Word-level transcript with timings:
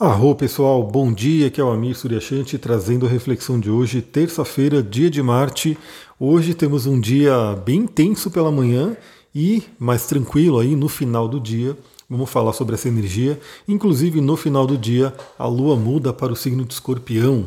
Arro 0.00 0.32
pessoal, 0.32 0.80
bom 0.80 1.12
dia, 1.12 1.48
aqui 1.48 1.60
é 1.60 1.64
o 1.64 1.72
Amir 1.72 1.96
Suryashanti 1.96 2.56
trazendo 2.56 3.04
a 3.04 3.08
reflexão 3.08 3.58
de 3.58 3.68
hoje, 3.68 4.00
terça-feira, 4.00 4.80
dia 4.80 5.10
de 5.10 5.20
Marte. 5.20 5.76
Hoje 6.20 6.54
temos 6.54 6.86
um 6.86 7.00
dia 7.00 7.60
bem 7.66 7.80
intenso 7.80 8.30
pela 8.30 8.52
manhã 8.52 8.96
e 9.34 9.60
mais 9.76 10.06
tranquilo 10.06 10.60
aí 10.60 10.76
no 10.76 10.88
final 10.88 11.26
do 11.26 11.40
dia. 11.40 11.76
Vamos 12.08 12.30
falar 12.30 12.52
sobre 12.52 12.76
essa 12.76 12.86
energia. 12.86 13.40
Inclusive 13.66 14.20
no 14.20 14.36
final 14.36 14.68
do 14.68 14.78
dia 14.78 15.12
a 15.36 15.48
Lua 15.48 15.74
muda 15.74 16.12
para 16.12 16.32
o 16.32 16.36
signo 16.36 16.64
de 16.64 16.74
Escorpião. 16.74 17.46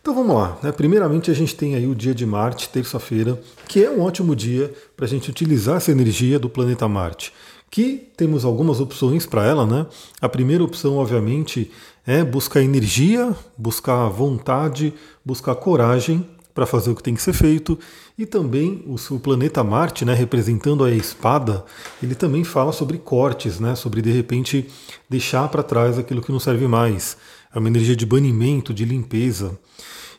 Então 0.00 0.14
vamos 0.14 0.36
lá. 0.36 0.56
Né? 0.62 0.70
Primeiramente 0.70 1.32
a 1.32 1.34
gente 1.34 1.56
tem 1.56 1.74
aí 1.74 1.88
o 1.88 1.96
dia 1.96 2.14
de 2.14 2.24
Marte, 2.24 2.68
terça-feira, 2.68 3.42
que 3.66 3.84
é 3.84 3.90
um 3.90 4.02
ótimo 4.02 4.36
dia 4.36 4.72
para 4.96 5.06
a 5.06 5.08
gente 5.08 5.28
utilizar 5.28 5.78
essa 5.78 5.90
energia 5.90 6.38
do 6.38 6.48
planeta 6.48 6.86
Marte 6.86 7.32
que 7.72 8.06
temos 8.18 8.44
algumas 8.44 8.80
opções 8.80 9.24
para 9.24 9.46
ela, 9.46 9.64
né? 9.64 9.86
A 10.20 10.28
primeira 10.28 10.62
opção, 10.62 10.98
obviamente, 10.98 11.70
é 12.06 12.22
buscar 12.22 12.60
energia, 12.60 13.34
buscar 13.56 14.10
vontade, 14.10 14.92
buscar 15.24 15.54
coragem 15.54 16.28
para 16.52 16.66
fazer 16.66 16.90
o 16.90 16.94
que 16.94 17.02
tem 17.02 17.14
que 17.14 17.22
ser 17.22 17.32
feito. 17.32 17.78
E 18.18 18.26
também 18.26 18.84
o, 18.86 19.18
planeta 19.18 19.64
Marte, 19.64 20.04
né, 20.04 20.12
representando 20.12 20.84
a 20.84 20.90
espada, 20.90 21.64
ele 22.02 22.14
também 22.14 22.44
fala 22.44 22.72
sobre 22.72 22.98
cortes, 22.98 23.58
né, 23.58 23.74
sobre 23.74 24.02
de 24.02 24.12
repente 24.12 24.68
deixar 25.08 25.48
para 25.48 25.62
trás 25.62 25.98
aquilo 25.98 26.20
que 26.20 26.30
não 26.30 26.38
serve 26.38 26.68
mais. 26.68 27.16
É 27.54 27.58
uma 27.58 27.68
energia 27.68 27.96
de 27.96 28.04
banimento, 28.04 28.74
de 28.74 28.84
limpeza. 28.84 29.58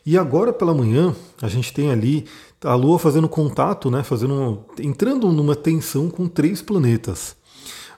E 0.04 0.18
agora 0.18 0.52
pela 0.52 0.74
manhã, 0.74 1.14
a 1.40 1.46
gente 1.46 1.72
tem 1.72 1.92
ali 1.92 2.24
a 2.64 2.74
Lua 2.74 2.98
fazendo 2.98 3.28
contato, 3.28 3.92
né, 3.92 4.02
fazendo, 4.02 4.64
entrando 4.80 5.30
numa 5.30 5.54
tensão 5.54 6.10
com 6.10 6.26
três 6.26 6.60
planetas. 6.60 7.36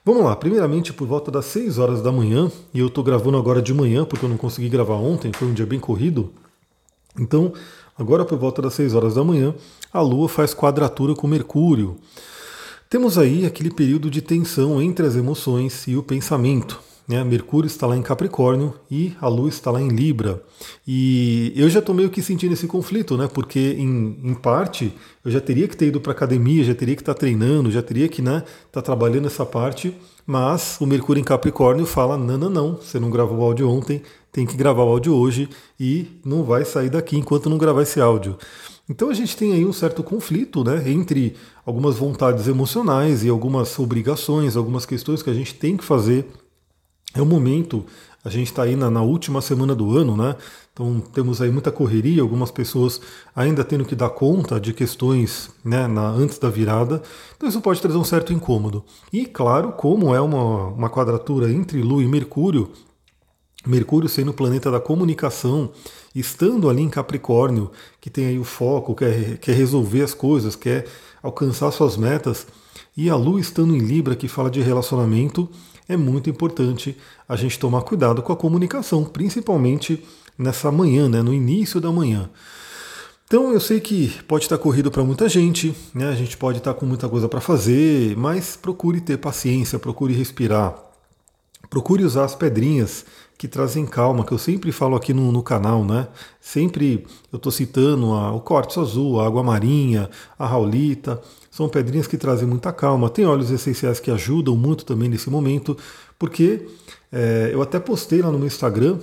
Vamos 0.07 0.23
lá, 0.23 0.37
primeiramente 0.37 0.93
por 0.93 1.05
volta 1.09 1.33
das 1.33 1.47
6 1.47 1.79
horas 1.79 2.01
da 2.01 2.13
manhã, 2.13 2.49
e 2.73 2.79
eu 2.79 2.87
estou 2.87 3.03
gravando 3.03 3.37
agora 3.37 3.61
de 3.61 3.75
manhã 3.75 4.05
porque 4.05 4.25
eu 4.25 4.29
não 4.29 4.37
consegui 4.37 4.69
gravar 4.69 4.95
ontem, 4.95 5.33
foi 5.33 5.49
um 5.49 5.53
dia 5.53 5.67
bem 5.67 5.81
corrido. 5.81 6.31
Então, 7.19 7.53
agora 7.99 8.25
por 8.25 8.39
volta 8.39 8.63
das 8.63 8.75
6 8.75 8.95
horas 8.95 9.17
da 9.17 9.25
manhã, 9.25 9.53
a 9.93 10.01
Lua 10.01 10.29
faz 10.29 10.55
quadratura 10.55 11.13
com 11.13 11.27
Mercúrio. 11.27 11.97
Temos 12.89 13.19
aí 13.19 13.45
aquele 13.45 13.69
período 13.69 14.09
de 14.09 14.23
tensão 14.23 14.81
entre 14.81 15.05
as 15.05 15.17
emoções 15.17 15.89
e 15.89 15.97
o 15.97 16.05
pensamento. 16.05 16.86
Né? 17.09 17.23
Mercúrio 17.23 17.69
está 17.69 17.87
lá 17.87 17.97
em 17.97 18.03
Capricórnio 18.03 18.75
e 18.91 19.15
a 19.21 19.29
Lua 19.29 19.49
está 19.49 19.71
lá 19.71 19.81
em 19.81 19.89
Libra. 19.89 20.43
E 20.87 21.53
eu 21.55 21.69
já 21.71 21.79
estou 21.79 21.95
meio 21.95 22.11
que 22.11 22.21
sentindo 22.21 22.53
esse 22.53 22.67
conflito, 22.67 23.17
né? 23.17 23.29
Porque 23.33 23.77
em, 23.79 24.19
em 24.25 24.35
parte 24.35 24.93
eu 25.25 25.31
já 25.31 25.41
teria 25.41 25.69
que 25.69 25.77
ter 25.77 25.87
ido 25.87 26.01
para 26.01 26.13
academia, 26.13 26.65
já 26.65 26.75
teria 26.75 26.97
que 26.97 27.03
estar 27.03 27.15
tá 27.15 27.21
treinando, 27.21 27.71
já 27.71 27.83
teria 27.83 28.09
que 28.09 28.21
estar 28.21 28.33
né, 28.33 28.45
tá 28.73 28.83
trabalhando 28.83 29.27
essa 29.27 29.47
parte, 29.47 29.97
mas 30.27 30.79
o 30.81 30.87
Mercúrio 30.87 31.21
em 31.21 31.25
Capricórnio 31.25 31.87
fala: 31.87 32.17
não, 32.17 32.37
não, 32.37 32.51
não, 32.51 32.77
você 32.77 32.99
não 32.99 33.09
gravou 33.09 33.39
o 33.39 33.43
áudio 33.43 33.71
ontem, 33.71 34.03
tem 34.33 34.45
que 34.45 34.57
gravar 34.57 34.83
o 34.83 34.89
áudio 34.89 35.15
hoje 35.15 35.49
e 35.79 36.09
não 36.25 36.43
vai 36.43 36.65
sair 36.65 36.91
daqui 36.91 37.17
enquanto 37.17 37.49
não 37.49 37.57
gravar 37.57 37.83
esse 37.83 38.01
áudio. 38.01 38.37
Então 38.89 39.11
a 39.11 39.15
gente 39.15 39.37
tem 39.37 39.53
aí 39.53 39.65
um 39.65 39.73
certo 39.73 40.03
conflito 40.03 40.63
né, 40.63 40.89
entre 40.91 41.35
algumas 41.65 41.97
vontades 41.97 42.47
emocionais 42.47 43.25
e 43.25 43.29
algumas 43.29 43.77
obrigações, 43.79 44.57
algumas 44.57 44.87
questões 44.87 45.23
que 45.23 45.31
a 45.31 45.35
gente 45.35 45.55
tem 45.55 45.77
que 45.77 45.85
fazer 45.85 46.27
é 47.17 47.23
o 47.23 47.27
momento, 47.27 47.85
a 48.25 48.29
gente 48.29 48.49
está 48.49 48.65
aí 48.65 48.77
na, 48.77 48.91
na, 48.91 49.03
última 49.03 49.41
semana 49.41 49.75
do 49.75 49.97
ano, 49.97 50.17
né? 50.17 50.37
Então 50.73 51.01
temos 51.01 51.41
aí 51.41 51.51
muita 51.51 51.73
correria, 51.73 52.21
algumas 52.21 52.51
pessoas 52.51 53.01
ainda 53.35 53.65
tendo 53.65 53.85
que 53.85 53.95
dar 53.95 54.11
conta 54.11 54.61
de 54.61 54.75
questões 54.75 55.51
né, 55.65 55.87
na, 55.87 56.09
antes 56.09 56.39
da 56.39 56.51
virada. 56.51 57.03
Então 57.37 57.49
isso 57.49 57.61
pode 57.61 57.81
trazer 57.81 57.97
um 57.97 58.05
certo 58.05 58.33
incômodo. 58.33 58.85
E 59.13 59.25
claro, 59.25 59.73
como 59.73 60.15
é 60.15 60.21
uma, 60.21 60.67
uma 60.69 60.91
quadratura 60.91 61.51
entre 61.51 61.81
Lua 61.81 62.03
e 62.03 62.07
Mercúrio, 62.07 62.71
Mercúrio 63.67 64.09
sendo 64.09 64.31
o 64.31 64.35
planeta 64.35 64.71
da 64.71 64.79
comunicação, 64.79 65.71
estando 66.15 66.69
ali 66.69 66.83
em 66.83 66.89
Capricórnio, 66.89 67.71
que 68.01 68.11
tem 68.11 68.27
aí 68.27 68.39
o 68.39 68.45
foco, 68.45 68.95
quer, 68.95 69.39
quer 69.39 69.55
resolver 69.55 70.03
as 70.03 70.15
coisas, 70.15 70.55
quer 70.55 70.87
alcançar 71.23 71.71
suas 71.73 71.97
metas, 71.97 72.47
e 72.97 73.11
a 73.11 73.17
Lua 73.17 73.41
estando 73.41 73.75
em 73.75 73.81
Libra, 73.81 74.15
que 74.15 74.29
fala 74.29 74.51
de 74.51 74.61
relacionamento, 74.61 75.49
é 75.89 75.97
muito 75.97 76.29
importante 76.29 76.97
a 77.29 77.37
gente 77.37 77.59
tomar 77.59 77.83
cuidado 77.83 78.23
com 78.23 78.33
a 78.33 78.37
comunicação, 78.37 79.05
principalmente 79.05 80.03
nessa 80.39 80.71
manhã, 80.71 81.09
né, 81.09 81.23
no 81.23 81.33
início 81.33 81.81
da 81.81 81.91
manhã. 81.91 82.29
Então 83.27 83.53
eu 83.53 83.61
sei 83.61 83.81
que 83.81 84.23
pode 84.29 84.45
estar 84.45 84.59
corrido 84.59 84.91
para 84.91 85.03
muita 85.03 85.29
gente, 85.29 85.75
né, 85.95 86.09
a 86.09 86.15
gente 86.15 86.37
pode 86.37 86.59
estar 86.59 86.75
com 86.75 86.87
muita 86.87 87.09
coisa 87.09 87.29
para 87.29 87.41
fazer, 87.41 88.17
mas 88.17 88.57
procure 88.57 89.01
ter 89.01 89.19
paciência, 89.19 89.79
procure 89.79 90.15
respirar, 90.15 90.77
procure 91.69 92.05
usar 92.05 92.25
as 92.25 92.35
pedrinhas 92.35 93.05
que 93.39 93.49
trazem 93.49 93.85
calma, 93.85 94.25
que 94.25 94.33
eu 94.33 94.39
sempre 94.39 94.73
falo 94.73 94.97
aqui 94.97 95.13
no, 95.13 95.31
no 95.31 95.43
canal, 95.43 95.85
né? 95.85 96.09
Sempre 96.41 97.07
eu 97.31 97.37
estou 97.37 97.53
citando 97.53 98.13
a, 98.15 98.33
o 98.33 98.41
quartzo 98.41 98.81
azul, 98.81 99.21
a 99.21 99.27
água 99.27 99.43
marinha, 99.43 100.09
a 100.39 100.47
raulita, 100.47 101.21
são 101.57 101.71
pedrinhas 101.71 102.07
que 102.07 102.19
trazem 102.19 102.47
muita 102.47 102.71
calma. 102.71 103.09
Tem 103.09 103.25
óleos 103.25 103.51
essenciais 103.51 103.99
que 103.99 104.11
ajudam 104.11 104.55
muito 104.55 104.85
também 104.85 105.09
nesse 105.09 105.31
momento, 105.31 105.75
porque 106.19 106.67
é, 107.11 107.49
eu 107.51 107.63
até 107.63 107.81
postei 107.81 108.21
lá 108.21 108.31
no 108.31 108.37
meu 108.37 108.47
Instagram, 108.47 108.99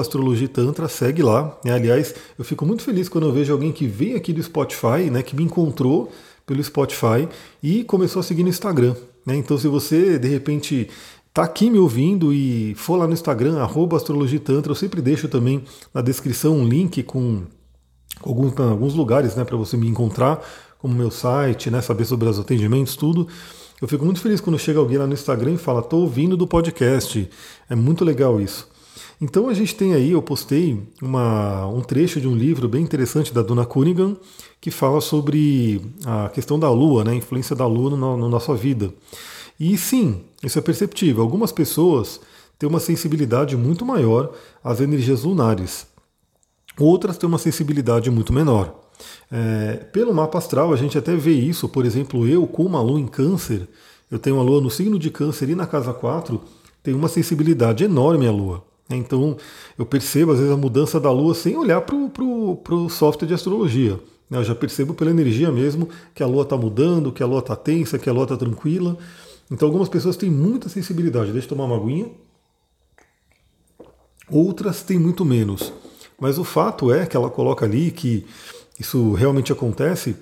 astrologitantra, 0.00 0.86
segue 0.86 1.24
lá. 1.24 1.58
Né? 1.64 1.72
Aliás, 1.72 2.14
eu 2.38 2.44
fico 2.44 2.64
muito 2.64 2.84
feliz 2.84 3.08
quando 3.08 3.26
eu 3.26 3.32
vejo 3.32 3.52
alguém 3.52 3.72
que 3.72 3.88
vem 3.88 4.14
aqui 4.14 4.32
do 4.32 4.40
Spotify, 4.40 5.10
né, 5.10 5.24
que 5.24 5.34
me 5.34 5.42
encontrou 5.42 6.12
pelo 6.46 6.62
Spotify 6.62 7.28
e 7.60 7.82
começou 7.82 8.20
a 8.20 8.22
seguir 8.22 8.44
no 8.44 8.48
Instagram. 8.48 8.94
Né? 9.26 9.34
Então, 9.34 9.58
se 9.58 9.66
você 9.66 10.20
de 10.20 10.28
repente 10.28 10.88
está 11.28 11.42
aqui 11.42 11.68
me 11.68 11.80
ouvindo 11.80 12.32
e 12.32 12.76
for 12.76 12.94
lá 12.94 13.08
no 13.08 13.12
Instagram, 13.12 13.58
astrologitantra, 13.96 14.70
eu 14.70 14.76
sempre 14.76 15.02
deixo 15.02 15.26
também 15.26 15.64
na 15.92 16.00
descrição 16.00 16.58
um 16.58 16.64
link 16.64 17.02
com 17.02 17.42
alguns, 18.22 18.56
alguns 18.56 18.94
lugares 18.94 19.34
né, 19.34 19.44
para 19.44 19.56
você 19.56 19.76
me 19.76 19.88
encontrar, 19.88 20.40
como 20.78 20.94
meu 20.94 21.10
site, 21.10 21.70
né, 21.70 21.80
saber 21.80 22.04
sobre 22.04 22.28
os 22.28 22.38
atendimentos, 22.38 22.96
tudo. 22.96 23.28
Eu 23.80 23.86
fico 23.86 24.04
muito 24.04 24.20
feliz 24.20 24.40
quando 24.40 24.58
chega 24.58 24.78
alguém 24.78 24.98
lá 24.98 25.06
no 25.06 25.12
Instagram 25.12 25.54
e 25.54 25.58
fala, 25.58 25.80
estou 25.80 26.02
ouvindo 26.02 26.36
do 26.36 26.46
podcast. 26.46 27.28
É 27.68 27.74
muito 27.74 28.04
legal 28.04 28.40
isso. 28.40 28.68
Então 29.20 29.48
a 29.48 29.54
gente 29.54 29.74
tem 29.74 29.94
aí, 29.94 30.12
eu 30.12 30.22
postei 30.22 30.80
uma, 31.02 31.66
um 31.66 31.80
trecho 31.80 32.20
de 32.20 32.28
um 32.28 32.36
livro 32.36 32.68
bem 32.68 32.82
interessante 32.82 33.34
da 33.34 33.42
Dona 33.42 33.66
Cunningham, 33.66 34.16
que 34.60 34.70
fala 34.70 35.00
sobre 35.00 35.82
a 36.06 36.28
questão 36.28 36.58
da 36.58 36.70
Lua, 36.70 37.02
né, 37.04 37.12
a 37.12 37.16
influência 37.16 37.54
da 37.54 37.66
Lua 37.66 37.90
na, 37.90 38.16
na 38.16 38.28
nossa 38.28 38.54
vida. 38.54 38.92
E 39.58 39.76
sim, 39.76 40.22
isso 40.42 40.58
é 40.58 40.62
perceptível. 40.62 41.22
Algumas 41.22 41.50
pessoas 41.50 42.20
têm 42.58 42.68
uma 42.68 42.78
sensibilidade 42.78 43.56
muito 43.56 43.84
maior 43.84 44.32
às 44.62 44.80
energias 44.80 45.24
lunares. 45.24 45.86
Outras 46.78 47.18
têm 47.18 47.28
uma 47.28 47.38
sensibilidade 47.38 48.08
muito 48.10 48.32
menor. 48.32 48.87
É, 49.30 49.84
pelo 49.92 50.14
mapa 50.14 50.38
astral, 50.38 50.72
a 50.72 50.76
gente 50.76 50.96
até 50.96 51.14
vê 51.14 51.32
isso, 51.32 51.68
por 51.68 51.84
exemplo, 51.84 52.26
eu 52.26 52.46
com 52.46 52.64
uma 52.64 52.80
lua 52.80 52.98
em 52.98 53.06
câncer, 53.06 53.68
eu 54.10 54.18
tenho 54.18 54.36
uma 54.36 54.42
lua 54.42 54.60
no 54.60 54.70
signo 54.70 54.98
de 54.98 55.10
câncer 55.10 55.48
e 55.50 55.54
na 55.54 55.66
casa 55.66 55.92
4, 55.92 56.40
tem 56.82 56.94
uma 56.94 57.08
sensibilidade 57.08 57.84
enorme 57.84 58.26
à 58.26 58.32
lua. 58.32 58.64
Então 58.90 59.36
eu 59.76 59.84
percebo 59.84 60.32
às 60.32 60.38
vezes 60.38 60.52
a 60.52 60.56
mudança 60.56 60.98
da 60.98 61.10
lua 61.10 61.34
sem 61.34 61.56
olhar 61.56 61.82
para 61.82 61.94
o 61.94 62.88
software 62.88 63.28
de 63.28 63.34
astrologia. 63.34 64.00
Eu 64.30 64.44
já 64.44 64.54
percebo 64.54 64.94
pela 64.94 65.10
energia 65.10 65.50
mesmo 65.50 65.88
que 66.14 66.22
a 66.22 66.26
lua 66.26 66.42
está 66.42 66.56
mudando, 66.56 67.12
que 67.12 67.22
a 67.22 67.26
lua 67.26 67.40
está 67.40 67.56
tensa, 67.56 67.98
que 67.98 68.08
a 68.08 68.12
lua 68.12 68.24
está 68.24 68.36
tranquila. 68.36 68.96
Então 69.50 69.68
algumas 69.68 69.88
pessoas 69.88 70.16
têm 70.16 70.30
muita 70.30 70.68
sensibilidade, 70.68 71.32
deixa 71.32 71.46
eu 71.46 71.50
tomar 71.50 71.64
uma 71.64 71.76
aguinha. 71.76 72.10
Outras 74.30 74.82
têm 74.82 74.98
muito 74.98 75.24
menos. 75.24 75.72
Mas 76.20 76.38
o 76.38 76.44
fato 76.44 76.92
é 76.92 77.06
que 77.06 77.16
ela 77.16 77.30
coloca 77.30 77.64
ali 77.64 77.90
que 77.90 78.26
isso 78.78 79.12
realmente 79.14 79.52
acontece. 79.52 80.16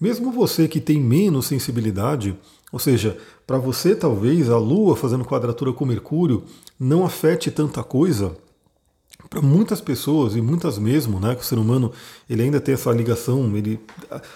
Mesmo 0.00 0.32
você 0.32 0.68
que 0.68 0.80
tem 0.80 1.00
menos 1.00 1.46
sensibilidade, 1.46 2.36
ou 2.72 2.78
seja, 2.78 3.16
para 3.46 3.58
você 3.58 3.94
talvez 3.94 4.50
a 4.50 4.58
Lua 4.58 4.96
fazendo 4.96 5.24
quadratura 5.24 5.72
com 5.72 5.84
Mercúrio 5.84 6.44
não 6.78 7.04
afete 7.04 7.50
tanta 7.50 7.82
coisa, 7.82 8.36
para 9.30 9.40
muitas 9.40 9.80
pessoas 9.80 10.36
e 10.36 10.40
muitas 10.40 10.78
mesmo, 10.78 11.18
né, 11.18 11.34
que 11.34 11.42
o 11.42 11.44
ser 11.44 11.58
humano 11.58 11.92
ele 12.28 12.42
ainda 12.42 12.60
tem 12.60 12.74
essa 12.74 12.90
ligação, 12.92 13.56
ele, 13.56 13.80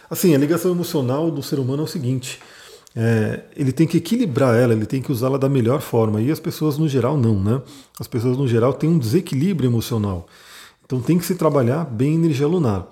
assim, 0.09 0.35
a 0.35 0.39
ligação 0.39 0.71
emocional 0.71 1.31
do 1.31 1.43
ser 1.43 1.59
humano 1.59 1.83
é 1.83 1.85
o 1.85 1.89
seguinte: 1.89 2.41
é, 2.97 3.45
ele 3.55 3.71
tem 3.71 3.87
que 3.87 3.99
equilibrar 3.99 4.57
ela, 4.57 4.73
ele 4.73 4.87
tem 4.87 5.03
que 5.03 5.13
usá-la 5.13 5.39
da 5.39 5.49
melhor 5.49 5.81
forma. 5.81 6.21
E 6.21 6.31
as 6.31 6.41
pessoas 6.41 6.79
no 6.79 6.89
geral 6.89 7.17
não, 7.17 7.39
né? 7.41 7.63
As 8.01 8.09
pessoas 8.09 8.37
no 8.37 8.49
geral 8.49 8.73
têm 8.73 8.91
um 8.91 8.99
desequilíbrio 8.99 9.69
emocional. 9.69 10.27
Então 10.85 11.01
tem 11.01 11.19
que 11.19 11.25
se 11.25 11.35
trabalhar 11.35 11.85
bem 11.85 12.13
a 12.13 12.15
energia 12.15 12.47
lunar. 12.47 12.89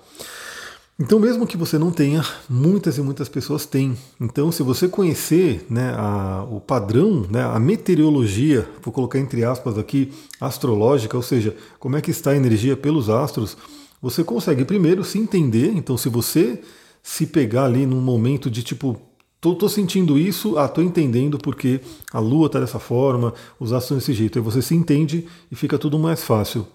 Então, 0.99 1.19
mesmo 1.19 1.45
que 1.45 1.55
você 1.55 1.77
não 1.77 1.91
tenha, 1.91 2.25
muitas 2.49 2.97
e 2.97 3.01
muitas 3.01 3.29
pessoas 3.29 3.67
têm. 3.67 3.95
Então, 4.19 4.51
se 4.51 4.63
você 4.63 4.87
conhecer 4.87 5.63
né, 5.69 5.93
a, 5.95 6.43
o 6.49 6.59
padrão, 6.59 7.23
né, 7.29 7.43
a 7.43 7.59
meteorologia, 7.59 8.67
vou 8.81 8.91
colocar 8.91 9.19
entre 9.19 9.43
aspas 9.43 9.77
aqui, 9.77 10.11
astrológica, 10.41 11.15
ou 11.15 11.21
seja, 11.21 11.55
como 11.77 11.95
é 11.95 12.01
que 12.01 12.09
está 12.09 12.31
a 12.31 12.35
energia 12.35 12.75
pelos 12.75 13.11
astros, 13.11 13.55
você 14.01 14.23
consegue 14.23 14.65
primeiro 14.65 15.03
se 15.03 15.19
entender. 15.19 15.71
Então, 15.75 15.95
se 15.97 16.09
você 16.09 16.59
se 17.03 17.27
pegar 17.27 17.65
ali 17.65 17.85
num 17.85 18.01
momento 18.01 18.49
de 18.49 18.63
tipo 18.63 18.99
Tô, 19.39 19.53
tô, 19.53 19.69
sentindo 19.69 20.17
isso, 20.17 20.57
ah, 20.57 20.67
tô 20.67 20.81
entendendo 20.81 21.37
porque 21.37 21.79
a 22.11 22.17
lua 22.17 22.49
tá 22.49 22.59
dessa 22.59 22.79
forma, 22.79 23.35
os 23.59 23.71
astros 23.71 23.99
desse 23.99 24.11
jeito. 24.11 24.39
Aí 24.39 24.43
você 24.43 24.63
se 24.63 24.73
entende 24.73 25.27
e 25.51 25.55
fica 25.55 25.77
tudo 25.77 25.99
mais 25.99 26.23
fácil. 26.23 26.65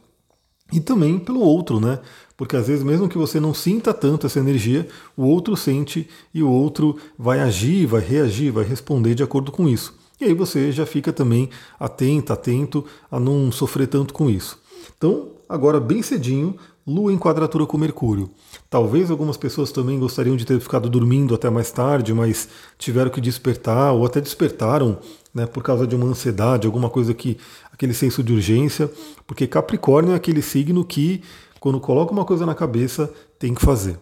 E 0.73 0.81
também 0.81 1.19
pelo 1.19 1.41
outro, 1.41 1.79
né? 1.79 1.99
Porque 2.37 2.57
às 2.57 2.67
vezes, 2.67 2.83
mesmo 2.83 3.09
que 3.09 3.19
você 3.19 3.39
não 3.39 3.53
sinta 3.53 3.93
tanto 3.93 4.27
essa 4.27 4.41
energia, 4.41 4.89
o 5.17 5.25
outro 5.25 5.57
sente 5.57 6.09
e 6.33 6.43
o 6.43 6.51
outro 6.51 6.97
vai 7.19 7.41
agir, 7.41 7.87
vai 7.87 8.01
reagir, 8.01 8.51
vai 8.51 8.65
responder 8.65 9.15
de 9.15 9.23
acordo 9.23 9.53
com 9.53 9.69
isso. 9.69 9.95
E 10.21 10.25
aí 10.25 10.35
você 10.35 10.73
já 10.73 10.87
fica 10.87 11.13
também 11.13 11.51
atento, 11.79 12.33
atento 12.33 12.85
a 13.11 13.21
não 13.21 13.53
sofrer 13.53 13.87
tanto 13.87 14.15
com 14.15 14.31
isso. 14.31 14.59
Então, 14.97 15.29
agora 15.49 15.79
bem 15.79 16.03
cedinho, 16.03 16.57
Lua 16.85 17.13
em 17.13 17.19
quadratura 17.19 17.65
com 17.65 17.79
Mercúrio. 17.79 18.29
Talvez 18.69 19.09
algumas 19.09 19.37
pessoas 19.37 19.71
também 19.71 20.01
gostariam 20.01 20.35
de 20.35 20.45
ter 20.45 20.59
ficado 20.59 20.91
dormindo 20.91 21.33
até 21.33 21.49
mais 21.49 21.71
tarde, 21.71 22.13
mas 22.13 22.49
tiveram 22.77 23.09
que 23.09 23.21
despertar 23.21 23.93
ou 23.93 24.05
até 24.05 24.21
despertaram 24.21 24.99
né, 25.35 25.47
por 25.47 25.63
causa 25.63 25.87
de 25.87 25.97
uma 25.97 26.07
ansiedade, 26.07 26.67
alguma 26.67 26.91
coisa 26.91 27.15
que 27.15 27.39
aquele 27.73 27.95
senso 27.95 28.23
de 28.23 28.33
urgência, 28.33 28.91
porque 29.27 29.47
Capricórnio 29.47 30.13
é 30.13 30.17
aquele 30.17 30.43
signo 30.43 30.85
que 30.85 31.23
quando 31.61 31.81
coloca 31.81 32.13
uma 32.13 32.25
coisa 32.25 32.45
na 32.45 32.55
cabeça 32.55 33.13
tem 33.39 33.55
que 33.55 33.65
fazer. 33.65 33.99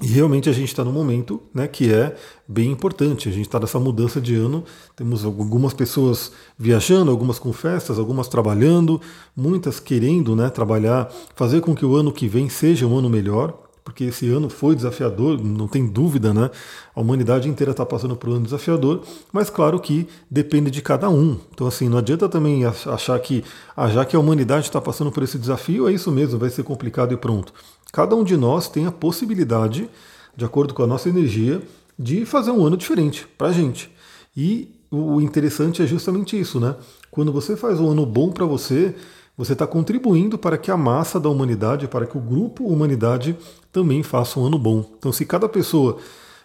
E 0.00 0.06
realmente 0.06 0.48
a 0.48 0.52
gente 0.52 0.68
está 0.68 0.82
num 0.82 0.90
momento 0.90 1.40
né, 1.54 1.68
que 1.68 1.92
é 1.92 2.16
bem 2.48 2.72
importante. 2.72 3.28
A 3.28 3.32
gente 3.32 3.46
está 3.46 3.60
nessa 3.60 3.78
mudança 3.78 4.20
de 4.20 4.34
ano. 4.34 4.64
Temos 4.96 5.24
algumas 5.24 5.74
pessoas 5.74 6.32
viajando, 6.58 7.10
algumas 7.10 7.38
com 7.38 7.52
festas, 7.52 7.98
algumas 7.98 8.26
trabalhando, 8.26 9.00
muitas 9.36 9.78
querendo 9.78 10.34
né, 10.34 10.50
trabalhar, 10.50 11.12
fazer 11.36 11.60
com 11.60 11.74
que 11.74 11.84
o 11.84 11.94
ano 11.94 12.10
que 12.10 12.26
vem 12.26 12.48
seja 12.48 12.86
um 12.86 12.98
ano 12.98 13.08
melhor, 13.08 13.61
porque 13.84 14.04
esse 14.04 14.28
ano 14.30 14.48
foi 14.48 14.74
desafiador, 14.74 15.42
não 15.42 15.66
tem 15.66 15.86
dúvida, 15.86 16.32
né? 16.32 16.50
A 16.94 17.00
humanidade 17.00 17.48
inteira 17.48 17.72
está 17.72 17.84
passando 17.84 18.14
por 18.14 18.28
um 18.28 18.34
ano 18.34 18.44
desafiador, 18.44 19.02
mas 19.32 19.50
claro 19.50 19.80
que 19.80 20.06
depende 20.30 20.70
de 20.70 20.80
cada 20.80 21.08
um. 21.10 21.38
Então, 21.52 21.66
assim, 21.66 21.88
não 21.88 21.98
adianta 21.98 22.28
também 22.28 22.64
achar 22.64 23.18
que, 23.18 23.44
ah, 23.76 23.88
já 23.88 24.04
que 24.04 24.14
a 24.14 24.20
humanidade 24.20 24.66
está 24.66 24.80
passando 24.80 25.10
por 25.10 25.22
esse 25.22 25.38
desafio, 25.38 25.88
é 25.88 25.92
isso 25.92 26.10
mesmo, 26.12 26.38
vai 26.38 26.50
ser 26.50 26.62
complicado 26.62 27.12
e 27.12 27.16
pronto. 27.16 27.52
Cada 27.92 28.14
um 28.14 28.24
de 28.24 28.36
nós 28.36 28.68
tem 28.68 28.86
a 28.86 28.92
possibilidade, 28.92 29.90
de 30.36 30.44
acordo 30.44 30.74
com 30.74 30.82
a 30.82 30.86
nossa 30.86 31.08
energia, 31.08 31.60
de 31.98 32.24
fazer 32.24 32.50
um 32.50 32.64
ano 32.64 32.76
diferente 32.76 33.26
para 33.36 33.48
a 33.48 33.52
gente. 33.52 33.90
E 34.36 34.70
o 34.90 35.20
interessante 35.20 35.82
é 35.82 35.86
justamente 35.86 36.38
isso, 36.38 36.60
né? 36.60 36.76
Quando 37.10 37.32
você 37.32 37.56
faz 37.56 37.80
um 37.80 37.90
ano 37.90 38.06
bom 38.06 38.30
para 38.30 38.46
você, 38.46 38.94
você 39.36 39.54
está 39.54 39.66
contribuindo 39.66 40.36
para 40.36 40.58
que 40.58 40.70
a 40.70 40.76
massa 40.76 41.18
da 41.18 41.28
humanidade, 41.28 41.88
para 41.88 42.06
que 42.06 42.16
o 42.16 42.20
grupo 42.20 42.64
humanidade 42.64 43.36
também 43.72 44.02
faça 44.02 44.38
um 44.38 44.46
ano 44.46 44.58
bom. 44.58 44.84
Então, 44.98 45.12
se 45.12 45.24
cada 45.24 45.48
pessoa 45.48 45.98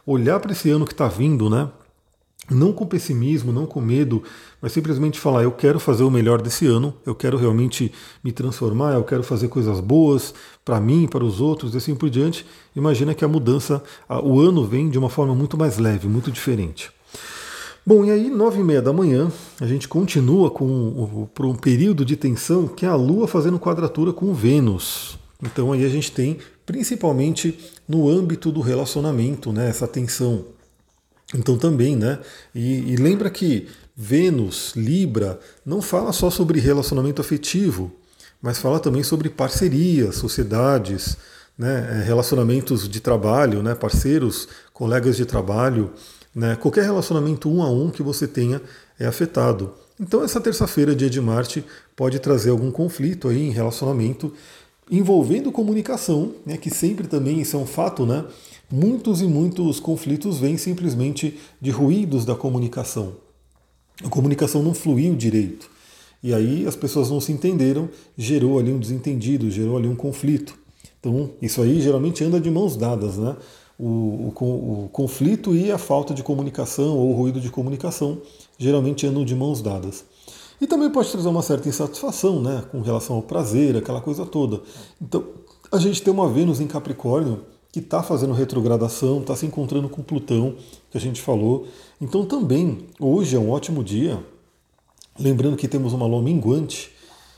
olhar 0.05 0.39
para 0.39 0.51
esse 0.51 0.69
ano 0.69 0.85
que 0.85 0.93
está 0.93 1.07
vindo, 1.07 1.49
né? 1.49 1.69
não 2.49 2.71
com 2.71 2.85
pessimismo, 2.85 3.51
não 3.51 3.65
com 3.65 3.81
medo, 3.81 4.23
mas 4.61 4.71
simplesmente 4.71 5.19
falar: 5.19 5.43
eu 5.43 5.51
quero 5.51 5.79
fazer 5.79 6.03
o 6.03 6.11
melhor 6.11 6.41
desse 6.41 6.65
ano, 6.65 6.93
eu 7.05 7.13
quero 7.13 7.37
realmente 7.37 7.91
me 8.23 8.31
transformar, 8.31 8.93
eu 8.93 9.03
quero 9.03 9.23
fazer 9.23 9.47
coisas 9.49 9.79
boas 9.79 10.33
para 10.63 10.79
mim, 10.79 11.07
para 11.07 11.23
os 11.23 11.41
outros 11.41 11.73
e 11.73 11.77
assim 11.77 11.95
por 11.95 12.09
diante. 12.09 12.45
Imagina 12.75 13.13
que 13.13 13.25
a 13.25 13.27
mudança, 13.27 13.83
o 14.23 14.39
ano 14.39 14.65
vem 14.65 14.89
de 14.89 14.97
uma 14.97 15.09
forma 15.09 15.35
muito 15.35 15.57
mais 15.57 15.77
leve, 15.77 16.07
muito 16.07 16.31
diferente. 16.31 16.91
Bom, 17.87 18.03
e 18.03 18.11
aí, 18.11 18.29
nove 18.29 18.59
e 18.59 18.63
meia 18.65 18.81
da 18.81 18.91
manhã, 18.91 19.31
a 19.61 19.65
gente 19.65 19.87
continua 19.87 20.51
com 20.51 21.29
por 21.33 21.45
um 21.45 21.55
período 21.55 22.03
de 22.03 22.17
tensão 22.17 22.67
que 22.67 22.85
é 22.85 22.89
a 22.89 22.95
Lua 22.95 23.29
fazendo 23.29 23.57
quadratura 23.57 24.11
com 24.11 24.33
Vênus. 24.33 25.17
Então 25.41 25.71
aí 25.71 25.85
a 25.85 25.87
gente 25.87 26.11
tem, 26.11 26.37
principalmente 26.65 27.57
no 27.87 28.09
âmbito 28.09 28.51
do 28.51 28.59
relacionamento, 28.59 29.53
né, 29.53 29.69
essa 29.69 29.87
tensão 29.87 30.47
então 31.33 31.57
também, 31.57 31.95
né? 31.95 32.19
E, 32.53 32.91
e, 32.91 32.97
lembra 32.97 33.29
que 33.29 33.69
Vênus, 33.95 34.73
Libra, 34.75 35.39
não 35.65 35.81
fala 35.81 36.11
só 36.11 36.29
sobre 36.29 36.59
relacionamento 36.59 37.21
afetivo, 37.21 37.89
mas 38.41 38.57
fala 38.57 38.81
também 38.81 39.01
sobre 39.01 39.29
parcerias, 39.29 40.15
sociedades, 40.15 41.15
né? 41.57 42.01
É, 42.01 42.03
relacionamentos 42.03 42.87
de 42.89 42.99
trabalho, 42.99 43.63
né? 43.63 43.73
parceiros, 43.73 44.49
colegas 44.73 45.15
de 45.15 45.25
trabalho, 45.25 45.93
né? 46.35 46.55
qualquer 46.55 46.83
relacionamento 46.83 47.49
um 47.49 47.61
a 47.61 47.69
um 47.69 47.89
que 47.89 48.03
você 48.03 48.27
tenha 48.27 48.61
é 48.99 49.05
afetado. 49.05 49.73
Então 49.99 50.23
essa 50.23 50.39
terça-feira, 50.39 50.95
dia 50.95 51.09
de 51.09 51.19
Marte, 51.19 51.63
pode 51.95 52.19
trazer 52.19 52.49
algum 52.51 52.71
conflito 52.71 53.27
aí 53.27 53.47
em 53.47 53.51
relacionamento 53.51 54.33
envolvendo 54.89 55.51
comunicação, 55.51 56.33
né? 56.45 56.57
que 56.57 56.69
sempre 56.69 57.07
também 57.07 57.41
isso 57.41 57.57
é 57.57 57.59
um 57.59 57.65
fato, 57.65 58.05
né? 58.05 58.25
Muitos 58.69 59.21
e 59.21 59.25
muitos 59.25 59.79
conflitos 59.79 60.39
vêm 60.39 60.57
simplesmente 60.57 61.39
de 61.61 61.71
ruídos 61.71 62.25
da 62.25 62.35
comunicação. 62.35 63.15
A 64.03 64.09
comunicação 64.09 64.61
não 64.61 64.73
fluiu 64.73 65.15
direito. 65.15 65.69
E 66.21 66.33
aí 66.33 66.65
as 66.67 66.75
pessoas 66.75 67.09
não 67.09 67.21
se 67.21 67.31
entenderam, 67.31 67.89
gerou 68.17 68.59
ali 68.59 68.71
um 68.71 68.79
desentendido, 68.79 69.49
gerou 69.49 69.77
ali 69.77 69.87
um 69.87 69.95
conflito. 69.95 70.57
Então, 70.99 71.31
isso 71.41 71.61
aí 71.61 71.79
geralmente 71.79 72.23
anda 72.23 72.39
de 72.39 72.49
mãos 72.49 72.75
dadas, 72.75 73.17
né? 73.17 73.35
O, 73.79 74.33
o, 74.39 74.85
o 74.85 74.89
conflito 74.91 75.55
e 75.55 75.71
a 75.71 75.77
falta 75.77 76.13
de 76.13 76.23
comunicação 76.23 76.97
ou 76.97 77.11
o 77.11 77.13
ruído 77.13 77.39
de 77.39 77.49
comunicação 77.49 78.19
geralmente 78.57 79.05
andam 79.05 79.23
de 79.23 79.35
mãos 79.35 79.61
dadas. 79.61 80.03
E 80.59 80.65
também 80.65 80.89
pode 80.89 81.11
trazer 81.11 81.27
uma 81.27 81.43
certa 81.43 81.69
insatisfação, 81.69 82.41
né? 82.41 82.63
Com 82.71 82.81
relação 82.81 83.15
ao 83.17 83.21
prazer, 83.21 83.77
aquela 83.77 84.01
coisa 84.01 84.25
toda. 84.25 84.61
Então, 84.99 85.23
a 85.71 85.77
gente 85.77 86.01
tem 86.01 86.11
uma 86.11 86.27
Vênus 86.27 86.59
em 86.59 86.65
Capricórnio 86.65 87.45
que 87.71 87.79
está 87.79 88.01
fazendo 88.01 88.33
retrogradação, 88.33 89.19
está 89.19 89.35
se 89.35 89.45
encontrando 89.45 89.89
com 89.89 90.01
Plutão, 90.01 90.55
que 90.89 90.97
a 90.97 91.01
gente 91.01 91.21
falou. 91.21 91.67
Então 92.01 92.25
também, 92.25 92.87
hoje 92.99 93.35
é 93.35 93.39
um 93.39 93.51
ótimo 93.51 93.83
dia, 93.83 94.23
lembrando 95.19 95.57
que 95.57 95.67
temos 95.67 95.93
uma 95.93 96.07
lua 96.07 96.21
minguante 96.21 96.91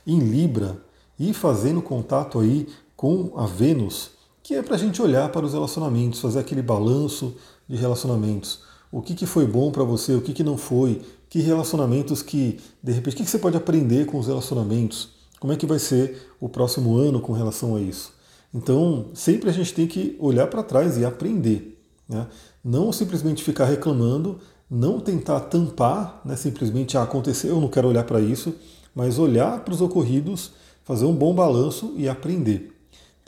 em 0.06 0.19
Libra 0.19 0.81
e 1.19 1.33
fazendo 1.33 1.81
contato 1.81 2.39
aí 2.39 2.68
com 2.95 3.33
a 3.35 3.45
Vênus, 3.45 4.12
que 4.50 4.56
é 4.56 4.63
para 4.63 4.74
a 4.74 4.80
gente 4.80 5.00
olhar 5.00 5.30
para 5.30 5.46
os 5.46 5.54
relacionamentos, 5.54 6.22
fazer 6.22 6.40
aquele 6.40 6.63
balanço 6.63 7.36
de 7.68 7.75
relacionamentos. 7.75 8.62
O 8.92 9.00
que, 9.00 9.13
que 9.13 9.28
foi 9.28 9.46
bom 9.46 9.72
para 9.72 9.84
você, 9.84 10.16
o 10.16 10.22
que, 10.22 10.34
que 10.34 10.44
não 10.44 10.57
foi, 10.57 11.04
que 11.30 11.40
relacionamentos 11.40 12.24
que, 12.24 12.60
de 12.81 12.92
repente, 12.92 13.13
o 13.13 13.18
que, 13.18 13.25
que 13.25 13.30
você 13.30 13.38
pode 13.38 13.56
aprender 13.56 14.07
com 14.07 14.18
os 14.18 14.25
relacionamentos, 14.25 15.10
como 15.40 15.54
é 15.54 15.56
que 15.56 15.68
vai 15.68 15.78
ser 15.78 16.34
o 16.40 16.50
próximo 16.50 16.98
ano 16.98 17.22
com 17.22 17.31
relação 17.31 17.75
a 17.75 17.80
isso. 17.80 18.12
Então, 18.51 19.12
sempre 19.13 19.51
a 19.51 19.54
gente 19.54 19.72
tem 19.72 19.86
que 19.86 20.18
olhar 20.19 20.48
para 20.48 20.63
trás 20.63 20.98
e 20.98 21.06
aprender. 21.06 21.80
Né? 22.10 22.25
Não 22.63 22.92
simplesmente 22.92 23.44
ficar 23.44 23.66
reclamando, 23.66 24.40
não 24.68 25.00
tentar 25.00 25.42
tampar, 25.42 26.24
né? 26.25 26.36
simplesmente 26.36 26.98
ah, 26.98 27.04
aconteceu, 27.04 27.52
eu 27.52 27.62
não 27.62 27.68
quero 27.68 27.88
olhar 27.88 28.04
para 28.04 28.19
isso, 28.19 28.56
mas 28.95 29.19
olhar 29.19 29.63
para 29.63 29.75
os 29.75 29.80
ocorridos, 29.80 30.54
fazer 30.84 31.06
um 31.06 31.13
bom 31.13 31.36
balanço 31.36 31.94
e 31.95 32.09
aprender. 32.09 32.79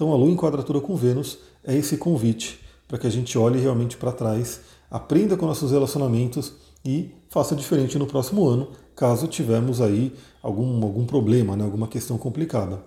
Então, 0.02 0.12
a 0.12 0.16
Lua 0.16 0.32
em 0.32 0.36
quadratura 0.36 0.82
com 0.82 0.96
Vênus 0.96 1.38
é 1.64 1.78
esse 1.78 1.96
convite 1.96 2.60
para 2.88 2.98
que 2.98 3.06
a 3.06 3.10
gente 3.12 3.38
olhe 3.38 3.60
realmente 3.60 3.98
para 3.98 4.12
trás, 4.12 4.62
aprenda 4.90 5.38
com 5.38 5.46
nossos 5.46 5.70
relacionamentos 5.70 6.54
e 6.84 7.12
faça 7.30 7.56
diferente 7.56 8.00
no 8.00 8.08
próximo 8.08 8.48
ano, 8.48 8.70
caso 8.96 9.28
tivermos 9.28 9.80
aí 9.80 10.12
algum, 10.42 10.84
algum 10.84 11.06
problema, 11.06 11.56
né? 11.56 11.64
alguma 11.64 11.88
questão 11.88 12.18
complicada. 12.18 12.84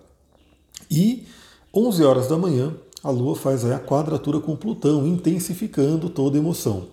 E 0.91 1.25
11 1.73 2.03
horas 2.03 2.27
da 2.27 2.37
manhã, 2.37 2.75
a 3.01 3.11
Lua 3.11 3.37
faz 3.37 3.65
a 3.65 3.79
quadratura 3.79 4.41
com 4.41 4.57
Plutão, 4.57 5.07
intensificando 5.07 6.11
toda 6.11 6.37
a 6.37 6.41
emoção. 6.41 6.89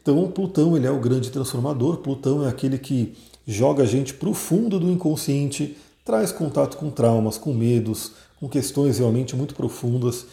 Então, 0.00 0.30
Plutão 0.30 0.76
ele 0.76 0.86
é 0.86 0.92
o 0.92 1.00
grande 1.00 1.28
transformador, 1.28 1.96
Plutão 1.96 2.46
é 2.46 2.48
aquele 2.48 2.78
que 2.78 3.16
joga 3.44 3.82
a 3.82 3.86
gente 3.86 4.14
para 4.14 4.28
o 4.28 4.32
fundo 4.32 4.78
do 4.78 4.88
inconsciente, 4.88 5.76
traz 6.04 6.30
contato 6.30 6.76
com 6.76 6.88
traumas, 6.88 7.36
com 7.36 7.52
medos, 7.52 8.12
com 8.40 8.48
questões 8.48 8.98
realmente 8.98 9.34
muito 9.34 9.54
profundas. 9.54 10.26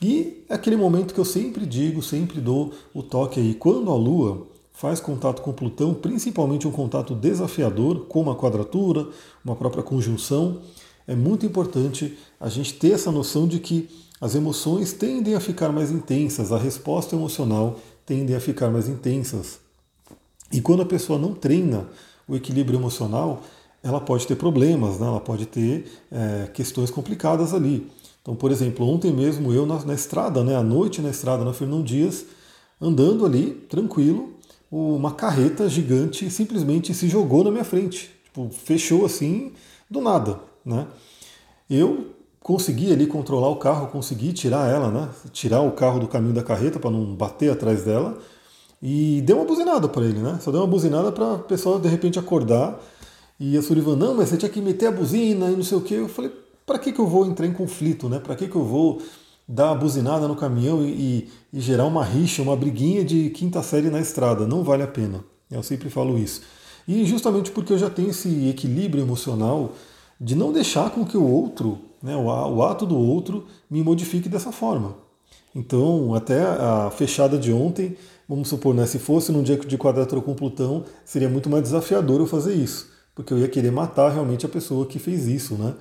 E 0.00 0.44
é 0.48 0.54
aquele 0.54 0.76
momento 0.76 1.12
que 1.12 1.20
eu 1.20 1.24
sempre 1.24 1.66
digo, 1.66 2.02
sempre 2.02 2.40
dou 2.40 2.72
o 2.94 3.02
toque 3.02 3.40
aí. 3.40 3.54
Quando 3.54 3.90
a 3.90 3.96
Lua 3.96 4.46
faz 4.72 5.00
contato 5.00 5.42
com 5.42 5.52
Plutão, 5.52 5.92
principalmente 5.92 6.68
um 6.68 6.70
contato 6.70 7.14
desafiador, 7.14 8.06
como 8.06 8.30
a 8.30 8.36
quadratura, 8.36 9.08
uma 9.44 9.56
própria 9.56 9.82
conjunção, 9.82 10.60
é 11.06 11.16
muito 11.16 11.44
importante 11.44 12.16
a 12.38 12.48
gente 12.48 12.74
ter 12.74 12.92
essa 12.92 13.10
noção 13.10 13.48
de 13.48 13.58
que 13.58 13.88
as 14.20 14.34
emoções 14.34 14.92
tendem 14.92 15.34
a 15.34 15.40
ficar 15.40 15.70
mais 15.72 15.90
intensas, 15.90 16.52
a 16.52 16.58
resposta 16.58 17.16
emocional 17.16 17.80
tende 18.06 18.34
a 18.34 18.40
ficar 18.40 18.70
mais 18.70 18.88
intensas. 18.88 19.58
E 20.52 20.60
quando 20.60 20.82
a 20.82 20.86
pessoa 20.86 21.18
não 21.18 21.34
treina 21.34 21.88
o 22.26 22.36
equilíbrio 22.36 22.78
emocional, 22.78 23.42
ela 23.82 24.00
pode 24.00 24.26
ter 24.26 24.36
problemas, 24.36 24.98
né? 24.98 25.06
ela 25.06 25.20
pode 25.20 25.46
ter 25.46 25.86
é, 26.10 26.48
questões 26.52 26.90
complicadas 26.90 27.54
ali. 27.54 27.90
Então, 28.20 28.34
por 28.34 28.50
exemplo, 28.50 28.86
ontem 28.86 29.12
mesmo 29.12 29.52
eu 29.52 29.64
na, 29.64 29.82
na 29.84 29.94
estrada, 29.94 30.42
né, 30.44 30.54
à 30.54 30.62
noite 30.62 31.00
na 31.00 31.10
estrada, 31.10 31.44
na 31.44 31.52
Fernão 31.52 31.82
Dias, 31.82 32.26
andando 32.80 33.24
ali, 33.24 33.52
tranquilo, 33.68 34.34
uma 34.70 35.12
carreta 35.12 35.68
gigante 35.68 36.30
simplesmente 36.30 36.92
se 36.92 37.08
jogou 37.08 37.42
na 37.42 37.50
minha 37.50 37.64
frente. 37.64 38.10
Tipo, 38.24 38.50
fechou 38.50 39.06
assim, 39.06 39.52
do 39.88 40.00
nada. 40.00 40.40
Né? 40.64 40.86
Eu 41.70 42.08
consegui 42.40 42.92
ali 42.92 43.06
controlar 43.06 43.48
o 43.48 43.56
carro, 43.56 43.88
consegui 43.88 44.32
tirar 44.32 44.68
ela, 44.70 44.90
né? 44.90 45.08
tirar 45.32 45.62
o 45.62 45.72
carro 45.72 45.98
do 45.98 46.08
caminho 46.08 46.34
da 46.34 46.42
carreta 46.42 46.78
para 46.78 46.90
não 46.90 47.14
bater 47.14 47.50
atrás 47.50 47.84
dela, 47.84 48.18
e 48.82 49.22
deu 49.22 49.36
uma 49.38 49.44
buzinada 49.44 49.88
para 49.88 50.04
ele, 50.04 50.20
né? 50.20 50.38
Só 50.40 50.52
deu 50.52 50.60
uma 50.60 50.66
buzinada 50.66 51.10
para 51.10 51.34
o 51.34 51.38
pessoal 51.40 51.80
de 51.80 51.88
repente 51.88 52.18
acordar. 52.18 52.78
E 53.40 53.56
a 53.56 53.62
Sullivan, 53.62 53.96
não, 53.96 54.14
mas 54.14 54.28
você 54.28 54.36
tinha 54.36 54.50
que 54.50 54.60
meter 54.60 54.86
a 54.86 54.92
buzina 54.92 55.50
e 55.50 55.56
não 55.56 55.62
sei 55.62 55.78
o 55.78 55.80
quê. 55.80 55.94
Eu 55.94 56.08
falei, 56.08 56.32
para 56.66 56.78
que, 56.78 56.92
que 56.92 56.98
eu 56.98 57.06
vou 57.06 57.26
entrar 57.26 57.46
em 57.46 57.52
conflito, 57.52 58.08
né? 58.08 58.18
Para 58.18 58.34
que, 58.34 58.48
que 58.48 58.56
eu 58.56 58.64
vou 58.64 59.00
dar 59.46 59.66
uma 59.66 59.76
buzinada 59.76 60.26
no 60.26 60.36
caminhão 60.36 60.84
e, 60.84 60.90
e, 60.90 61.28
e, 61.52 61.60
gerar 61.60 61.86
uma 61.86 62.04
rixa, 62.04 62.42
uma 62.42 62.56
briguinha 62.56 63.04
de 63.04 63.30
quinta 63.30 63.62
série 63.62 63.90
na 63.90 64.00
estrada? 64.00 64.46
Não 64.46 64.62
vale 64.62 64.82
a 64.82 64.88
pena. 64.88 65.24
Eu 65.50 65.62
sempre 65.62 65.88
falo 65.88 66.18
isso. 66.18 66.42
E 66.86 67.04
justamente 67.04 67.50
porque 67.50 67.72
eu 67.72 67.78
já 67.78 67.88
tenho 67.88 68.10
esse 68.10 68.48
equilíbrio 68.48 69.02
emocional 69.02 69.72
de 70.20 70.34
não 70.34 70.52
deixar 70.52 70.90
com 70.90 71.04
que 71.04 71.16
o 71.16 71.24
outro, 71.24 71.78
né, 72.02 72.16
o 72.16 72.62
ato 72.62 72.84
do 72.84 72.96
outro, 72.96 73.46
me 73.70 73.82
modifique 73.82 74.28
dessa 74.28 74.50
forma. 74.50 74.96
Então, 75.54 76.14
até 76.14 76.42
a 76.42 76.90
fechada 76.90 77.38
de 77.38 77.52
ontem, 77.52 77.96
vamos 78.28 78.48
supor, 78.48 78.74
né, 78.74 78.84
se 78.86 78.98
fosse 78.98 79.32
num 79.32 79.42
dia 79.42 79.56
de 79.56 79.78
quadratura 79.78 80.20
com 80.20 80.34
Plutão, 80.34 80.84
seria 81.04 81.28
muito 81.28 81.48
mais 81.48 81.62
desafiador 81.62 82.20
eu 82.20 82.26
fazer 82.26 82.54
isso, 82.54 82.88
porque 83.18 83.34
eu 83.34 83.38
ia 83.38 83.48
querer 83.48 83.72
matar 83.72 84.12
realmente 84.12 84.46
a 84.46 84.48
pessoa 84.48 84.86
que 84.86 84.96
fez 85.00 85.26
isso, 85.26 85.56
né? 85.56 85.74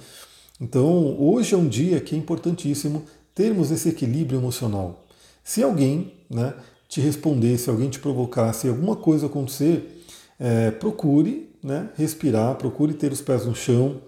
Então, 0.59 1.15
hoje 1.21 1.53
é 1.53 1.57
um 1.57 1.67
dia 1.67 2.01
que 2.01 2.15
é 2.15 2.17
importantíssimo 2.17 3.03
termos 3.35 3.69
esse 3.69 3.87
equilíbrio 3.89 4.39
emocional. 4.39 5.05
Se 5.43 5.61
alguém 5.61 6.13
né, 6.27 6.55
te 6.89 6.99
responder, 6.99 7.55
se 7.59 7.69
alguém 7.69 7.91
te 7.91 7.99
provocar, 7.99 8.51
se 8.53 8.67
alguma 8.67 8.95
coisa 8.95 9.27
acontecer, 9.27 10.03
é, 10.39 10.71
procure 10.71 11.47
né, 11.63 11.89
respirar, 11.95 12.55
procure 12.55 12.95
ter 12.95 13.11
os 13.11 13.21
pés 13.21 13.45
no 13.45 13.53
chão. 13.53 14.01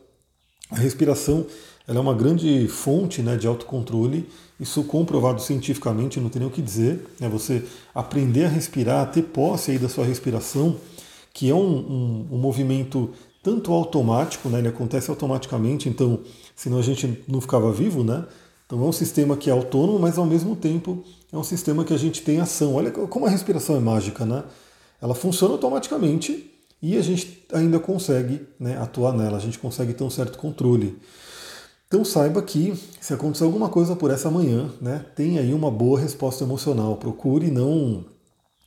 A 0.71 0.77
respiração 0.77 1.45
ela 1.87 1.99
é 1.99 2.01
uma 2.01 2.15
grande 2.15 2.67
fonte 2.67 3.21
né, 3.21 3.37
de 3.37 3.45
autocontrole, 3.45 4.27
isso 4.59 4.83
comprovado 4.85 5.39
cientificamente, 5.39 6.19
não 6.19 6.29
tem 6.29 6.39
nem 6.39 6.49
o 6.49 6.51
que 6.51 6.63
dizer. 6.63 7.05
Né, 7.19 7.29
você 7.29 7.63
aprender 7.93 8.45
a 8.45 8.49
respirar, 8.49 9.11
ter 9.11 9.21
posse 9.21 9.69
aí 9.69 9.77
da 9.77 9.87
sua 9.87 10.03
respiração, 10.03 10.77
que 11.33 11.49
é 11.49 11.53
um, 11.53 11.59
um, 11.59 12.27
um 12.31 12.37
movimento 12.37 13.11
tanto 13.41 13.71
automático, 13.71 14.49
né, 14.49 14.59
ele 14.59 14.67
acontece 14.67 15.09
automaticamente, 15.09 15.87
então 15.87 16.19
senão 16.55 16.77
a 16.77 16.81
gente 16.81 17.23
não 17.27 17.39
ficava 17.39 17.71
vivo, 17.71 18.03
né? 18.03 18.25
Então 18.65 18.83
é 18.83 18.85
um 18.85 18.91
sistema 18.91 19.35
que 19.35 19.49
é 19.49 19.53
autônomo, 19.53 19.97
mas 19.97 20.17
ao 20.17 20.25
mesmo 20.25 20.55
tempo 20.55 21.03
é 21.31 21.37
um 21.37 21.43
sistema 21.43 21.83
que 21.83 21.93
a 21.93 21.97
gente 21.97 22.21
tem 22.21 22.39
ação. 22.39 22.75
Olha 22.75 22.91
como 22.91 23.25
a 23.25 23.29
respiração 23.29 23.75
é 23.75 23.79
mágica, 23.79 24.25
né? 24.25 24.43
Ela 25.01 25.15
funciona 25.15 25.53
automaticamente 25.53 26.51
e 26.81 26.95
a 26.97 27.01
gente 27.01 27.45
ainda 27.51 27.79
consegue 27.79 28.41
né, 28.59 28.77
atuar 28.77 29.13
nela, 29.13 29.37
a 29.37 29.39
gente 29.39 29.57
consegue 29.57 29.93
ter 29.93 30.03
um 30.03 30.09
certo 30.09 30.37
controle. 30.37 30.99
Então 31.87 32.05
saiba 32.05 32.41
que 32.43 32.75
se 33.01 33.13
acontecer 33.13 33.43
alguma 33.43 33.69
coisa 33.69 33.95
por 33.95 34.11
essa 34.11 34.29
manhã, 34.29 34.69
né, 34.79 35.03
tem 35.15 35.39
aí 35.39 35.53
uma 35.53 35.71
boa 35.71 35.99
resposta 35.99 36.43
emocional. 36.43 36.97
Procure 36.97 37.49
não 37.49 38.05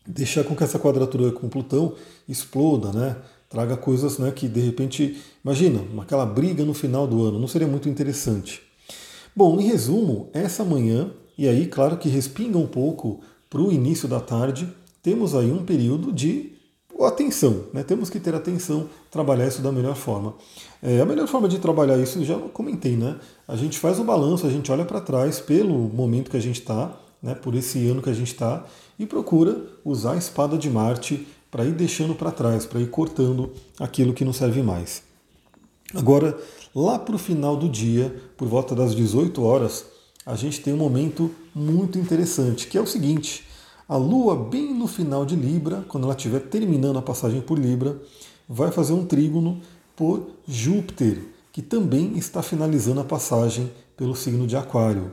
deixar 0.07 0.45
com 0.45 0.55
que 0.55 0.65
essa 0.65 0.79
quadratura 0.79 1.31
com 1.33 1.49
Plutão 1.49 1.95
exploda, 2.29 2.93
né? 2.93 3.17
traga 3.53 3.77
coisas 3.77 4.17
né, 4.17 4.31
que 4.31 4.49
de 4.49 4.61
repente, 4.61 5.21
imagina, 5.45 5.83
aquela 6.01 6.25
briga 6.25 6.65
no 6.65 6.73
final 6.73 7.07
do 7.07 7.23
ano, 7.23 7.39
não 7.39 7.47
seria 7.47 7.69
muito 7.69 7.87
interessante. 7.87 8.63
Bom, 9.37 9.61
em 9.61 9.67
resumo, 9.67 10.31
essa 10.33 10.65
manhã, 10.65 11.11
e 11.37 11.47
aí 11.47 11.67
claro 11.67 11.99
que 11.99 12.09
respinga 12.09 12.57
um 12.57 12.67
pouco 12.67 13.21
para 13.51 13.61
o 13.61 13.71
início 13.71 14.09
da 14.09 14.21
tarde, 14.21 14.67
temos 15.03 15.35
aí 15.35 15.53
um 15.53 15.65
período 15.65 16.11
de 16.11 16.53
atenção, 17.05 17.65
né? 17.75 17.83
temos 17.83 18.09
que 18.09 18.19
ter 18.19 18.35
atenção, 18.35 18.89
trabalhar 19.11 19.47
isso 19.47 19.61
da 19.61 19.71
melhor 19.71 19.97
forma. 19.97 20.35
É, 20.83 21.01
a 21.01 21.05
melhor 21.05 21.27
forma 21.27 21.47
de 21.47 21.59
trabalhar 21.59 21.99
isso, 21.99 22.25
já 22.25 22.39
comentei, 22.39 22.97
né? 22.97 23.17
A 23.47 23.57
gente 23.57 23.79
faz 23.79 23.99
o 23.99 24.05
balanço, 24.05 24.47
a 24.47 24.51
gente 24.51 24.71
olha 24.73 24.85
para 24.85 25.01
trás 25.01 25.41
pelo 25.41 25.75
momento 25.75 26.31
que 26.31 26.37
a 26.37 26.41
gente 26.41 26.61
está, 26.61 26.97
né? 27.23 27.35
por 27.35 27.55
esse 27.55 27.87
ano 27.89 28.01
que 28.01 28.11
a 28.11 28.15
gente 28.15 28.33
está, 28.33 28.65
e 29.03 29.07
procura 29.07 29.67
usar 29.85 30.13
a 30.13 30.17
espada 30.17 30.57
de 30.57 30.71
Marte 30.71 31.27
para 31.51 31.65
ir 31.65 31.73
deixando 31.73 32.15
para 32.15 32.31
trás, 32.31 32.65
para 32.65 32.81
ir 32.81 32.89
cortando 32.89 33.51
aquilo 33.79 34.15
que 34.15 34.25
não 34.25 34.33
serve 34.33 34.63
mais. 34.63 35.03
Agora, 35.93 36.39
lá 36.73 36.99
para 36.99 37.17
o 37.17 37.19
final 37.19 37.57
do 37.57 37.69
dia, 37.69 38.15
por 38.37 38.47
volta 38.47 38.77
das 38.77 38.95
18 38.95 39.43
horas, 39.43 39.85
a 40.25 40.37
gente 40.37 40.61
tem 40.61 40.73
um 40.73 40.77
momento 40.77 41.33
muito 41.53 41.99
interessante, 41.99 42.69
que 42.69 42.79
é 42.79 42.81
o 42.81 42.87
seguinte: 42.87 43.45
a 43.89 43.97
Lua, 43.97 44.37
bem 44.37 44.73
no 44.73 44.87
final 44.87 45.27
de 45.27 45.35
Libra, 45.35 45.85
quando 45.89 46.05
ela 46.05 46.15
estiver 46.15 46.41
terminando 46.41 46.99
a 46.99 47.03
passagem 47.03 47.41
por 47.41 47.59
Libra, 47.59 48.01
vai 48.49 48.71
fazer 48.71 48.93
um 48.93 49.05
trígono 49.05 49.61
por 49.97 50.31
Júpiter, 50.47 51.25
que 51.53 51.61
também 51.61 52.17
está 52.17 52.41
finalizando 52.41 53.01
a 53.01 53.05
passagem 53.05 53.71
pelo 53.97 54.15
signo 54.15 54.47
de 54.47 54.57
Aquário. 54.57 55.13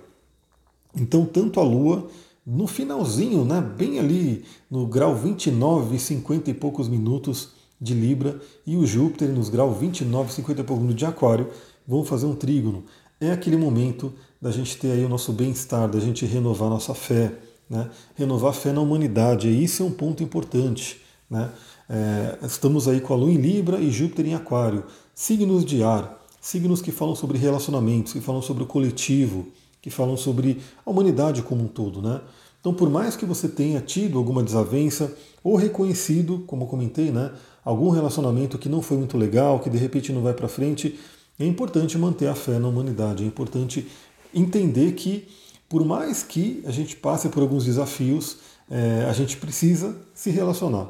Então, 0.96 1.26
tanto 1.26 1.60
a 1.60 1.64
Lua 1.64 2.08
no 2.50 2.66
finalzinho, 2.66 3.46
né, 3.46 3.62
bem 3.62 4.00
ali 4.00 4.44
no 4.72 4.88
grau 4.88 5.16
29, 5.16 6.00
50 6.00 6.50
e 6.50 6.54
poucos 6.56 6.88
minutos 6.88 7.50
de 7.80 7.94
Libra, 7.94 8.42
e 8.66 8.76
o 8.76 8.88
Júpiter 8.88 9.30
nos 9.30 9.50
graus 9.50 9.78
29, 9.78 10.34
50 10.34 10.62
e 10.62 10.64
poucos 10.64 10.82
minutos 10.82 11.00
de 11.00 11.06
Aquário, 11.06 11.48
vão 11.88 12.04
fazer 12.04 12.26
um 12.26 12.34
trígono. 12.34 12.86
É 13.22 13.32
aquele 13.32 13.56
momento 13.56 14.12
da 14.42 14.50
gente 14.50 14.78
ter 14.78 14.92
aí 14.92 15.06
o 15.06 15.10
nosso 15.10 15.32
bem-estar, 15.32 15.88
da 15.88 16.00
gente 16.00 16.26
renovar 16.26 16.72
nossa 16.72 16.96
fé, 16.96 17.34
né? 17.70 17.88
renovar 18.16 18.50
a 18.50 18.54
fé 18.54 18.74
na 18.74 18.82
humanidade, 18.82 19.48
e 19.48 19.64
isso 19.64 19.84
é 19.84 19.86
um 19.86 19.92
ponto 19.92 20.24
importante. 20.24 21.02
Né? 21.30 21.52
É, 21.88 22.40
estamos 22.44 22.88
aí 22.88 23.00
com 23.00 23.14
a 23.14 23.16
Lua 23.16 23.32
em 23.32 23.38
Libra 23.38 23.80
e 23.80 23.92
Júpiter 23.92 24.26
em 24.26 24.34
Aquário, 24.34 24.86
signos 25.14 25.64
de 25.64 25.84
ar, 25.84 26.20
signos 26.42 26.82
que 26.82 26.92
falam 26.92 27.14
sobre 27.14 27.38
relacionamentos, 27.38 28.12
que 28.12 28.22
falam 28.22 28.42
sobre 28.42 28.64
o 28.64 28.66
coletivo, 28.66 29.50
que 29.82 29.92
falam 29.92 30.18
sobre 30.18 30.60
a 30.84 30.90
humanidade 30.90 31.44
como 31.44 31.64
um 31.64 31.68
todo. 31.68 32.02
Né? 32.02 32.20
Então, 32.60 32.74
por 32.74 32.90
mais 32.90 33.16
que 33.16 33.26
você 33.26 33.48
tenha 33.48 33.80
tido 33.80 34.18
alguma 34.18 34.44
desavença 34.44 35.14
ou 35.44 35.56
reconhecido, 35.56 36.44
como 36.46 36.68
comentei, 36.68 37.12
né, 37.12 37.32
algum 37.64 37.90
relacionamento 37.90 38.58
que 38.58 38.68
não 38.68 38.82
foi 38.82 38.98
muito 38.98 39.18
legal, 39.18 39.60
que 39.60 39.70
de 39.70 39.78
repente 39.78 40.12
não 40.12 40.22
vai 40.22 40.34
para 40.34 40.48
frente, 40.48 41.00
é 41.40 41.46
importante 41.46 41.98
manter 41.98 42.28
a 42.28 42.36
fé 42.36 42.60
na 42.60 42.68
humanidade, 42.68 43.24
é 43.24 43.28
importante 43.28 43.88
entender 44.34 44.92
que, 44.94 45.28
por 45.70 45.86
mais 45.86 46.22
que 46.22 46.62
a 46.66 46.72
gente 46.72 46.96
passe 46.96 47.30
por 47.30 47.42
alguns 47.42 47.64
desafios, 47.64 48.38
é, 48.70 49.06
a 49.10 49.14
gente 49.14 49.38
precisa 49.38 49.96
se 50.14 50.30
relacionar. 50.30 50.90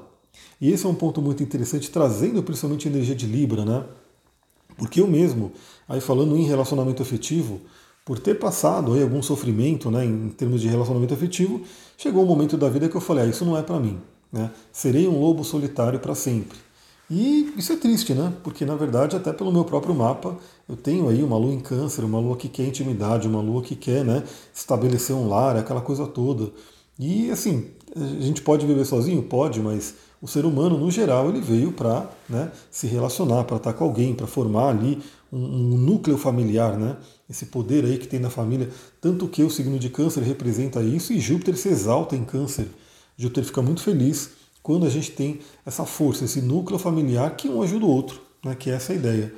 E 0.60 0.72
esse 0.72 0.86
é 0.86 0.90
um 0.90 0.96
ponto 0.96 1.22
muito 1.22 1.44
interessante, 1.44 1.90
trazendo 1.92 2.42
principalmente 2.42 2.88
a 2.88 2.92
energia 2.92 3.16
de 3.16 3.26
Libra, 3.26 3.64
né? 3.64 3.84
Porque 4.78 5.02
eu 5.02 5.08
mesmo, 5.08 5.52
aí 5.88 6.02
falando 6.02 6.36
em 6.38 6.44
relacionamento 6.44 7.02
afetivo, 7.02 7.62
por 8.06 8.20
ter 8.20 8.36
passado 8.40 8.94
aí 8.94 9.04
algum 9.04 9.22
sofrimento 9.22 9.92
né, 9.92 10.06
em 10.06 10.30
termos 10.30 10.62
de 10.62 10.68
relacionamento 10.68 11.14
afetivo, 11.14 11.62
chegou 11.98 12.24
um 12.24 12.28
momento 12.28 12.58
da 12.58 12.70
vida 12.70 12.90
que 12.90 12.96
eu 12.96 13.02
falei, 13.02 13.26
ah, 13.26 13.28
isso 13.28 13.46
não 13.46 13.58
é 13.58 13.62
para 13.62 13.80
mim. 13.80 14.00
Né? 14.32 14.52
Serei 14.72 15.08
um 15.08 15.20
lobo 15.20 15.44
solitário 15.44 16.00
para 16.00 16.16
sempre. 16.16 16.58
E 17.10 17.52
isso 17.58 17.74
é 17.74 17.76
triste, 17.76 18.14
né? 18.14 18.32
Porque 18.44 18.64
na 18.66 18.76
verdade, 18.76 19.16
até 19.16 19.34
pelo 19.34 19.52
meu 19.52 19.66
próprio 19.66 19.96
mapa, 19.96 20.38
eu 20.68 20.76
tenho 20.76 21.10
aí 21.10 21.24
uma 21.24 21.38
lua 21.38 21.52
em 21.52 21.60
câncer, 21.60 22.04
uma 22.04 22.20
lua 22.20 22.38
que 22.38 22.48
quer 22.48 22.68
intimidade, 22.68 23.28
uma 23.28 23.42
lua 23.42 23.64
que 23.64 23.76
quer 23.76 24.06
né, 24.06 24.24
estabelecer 24.54 25.16
um 25.16 25.28
lar, 25.28 25.58
aquela 25.58 25.82
coisa 25.82 26.06
toda. 26.06 26.52
E 27.00 27.32
assim, 27.32 27.72
a 27.96 28.22
gente 28.22 28.44
pode 28.44 28.66
viver 28.66 28.86
sozinho? 28.86 29.24
Pode, 29.24 29.60
mas 29.60 29.96
o 30.22 30.28
ser 30.28 30.46
humano, 30.46 30.78
no 30.78 30.92
geral, 30.92 31.30
ele 31.30 31.42
veio 31.42 31.72
para 31.72 32.08
né, 32.28 32.52
se 32.70 32.86
relacionar, 32.86 33.46
para 33.46 33.58
estar 33.58 33.74
com 33.74 33.86
alguém, 33.86 34.14
para 34.14 34.28
formar 34.28 34.70
ali 34.70 35.02
um, 35.32 35.40
um, 35.40 35.78
núcleo 35.78 36.18
familiar, 36.18 36.78
né? 36.78 36.98
Esse 37.30 37.46
poder 37.46 37.86
aí 37.86 37.98
que 37.98 38.08
tem 38.08 38.20
na 38.20 38.30
família. 38.30 38.70
Tanto 39.00 39.28
que 39.28 39.44
o 39.44 39.50
signo 39.50 39.78
de 39.78 39.90
câncer 39.90 40.24
representa 40.24 40.82
isso 40.82 41.14
e 41.14 41.20
Júpiter 41.20 41.56
se 41.56 41.70
exalta 41.70 42.16
em 42.16 42.26
câncer. 42.26 42.68
Júpiter 43.16 43.46
fica 43.46 43.62
muito 43.62 43.84
feliz 43.84 44.32
quando 44.64 44.86
a 44.86 44.90
gente 44.90 45.12
tem 45.12 45.40
essa 45.66 45.86
força, 45.86 46.26
esse 46.26 46.42
núcleo 46.42 46.80
familiar 46.80 47.36
que 47.36 47.48
um 47.48 47.62
ajuda 47.62 47.86
o 47.86 47.90
outro, 47.90 48.22
né? 48.44 48.56
que 48.56 48.70
é 48.70 48.74
essa 48.74 48.94
ideia. 48.94 49.34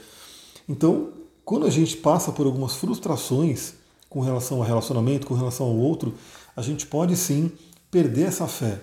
Então, 0.67 1.09
quando 1.43 1.65
a 1.65 1.69
gente 1.69 1.97
passa 1.97 2.31
por 2.31 2.45
algumas 2.45 2.75
frustrações 2.75 3.73
com 4.09 4.21
relação 4.21 4.57
ao 4.57 4.63
relacionamento, 4.63 5.27
com 5.27 5.33
relação 5.33 5.67
ao 5.67 5.75
outro, 5.75 6.13
a 6.55 6.61
gente 6.61 6.85
pode 6.85 7.15
sim 7.15 7.51
perder 7.89 8.27
essa 8.27 8.47
fé, 8.47 8.79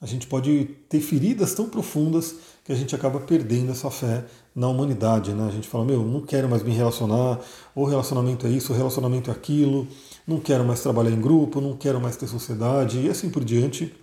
a 0.00 0.06
gente 0.06 0.26
pode 0.26 0.64
ter 0.88 1.00
feridas 1.00 1.54
tão 1.54 1.68
profundas 1.68 2.34
que 2.64 2.72
a 2.72 2.74
gente 2.74 2.94
acaba 2.94 3.20
perdendo 3.20 3.72
essa 3.72 3.90
fé 3.90 4.24
na 4.54 4.68
humanidade. 4.68 5.32
Né? 5.32 5.46
A 5.46 5.50
gente 5.50 5.68
fala, 5.68 5.84
meu, 5.84 6.04
não 6.04 6.20
quero 6.20 6.48
mais 6.48 6.62
me 6.62 6.72
relacionar, 6.72 7.38
ou 7.74 7.84
relacionamento 7.84 8.46
é 8.46 8.50
isso, 8.50 8.72
ou 8.72 8.78
relacionamento 8.78 9.30
é 9.30 9.32
aquilo, 9.32 9.86
não 10.26 10.38
quero 10.38 10.64
mais 10.64 10.80
trabalhar 10.80 11.10
em 11.10 11.20
grupo, 11.20 11.60
não 11.60 11.76
quero 11.76 12.00
mais 12.00 12.16
ter 12.16 12.26
sociedade, 12.26 13.00
e 13.00 13.08
assim 13.08 13.30
por 13.30 13.44
diante. 13.44 13.94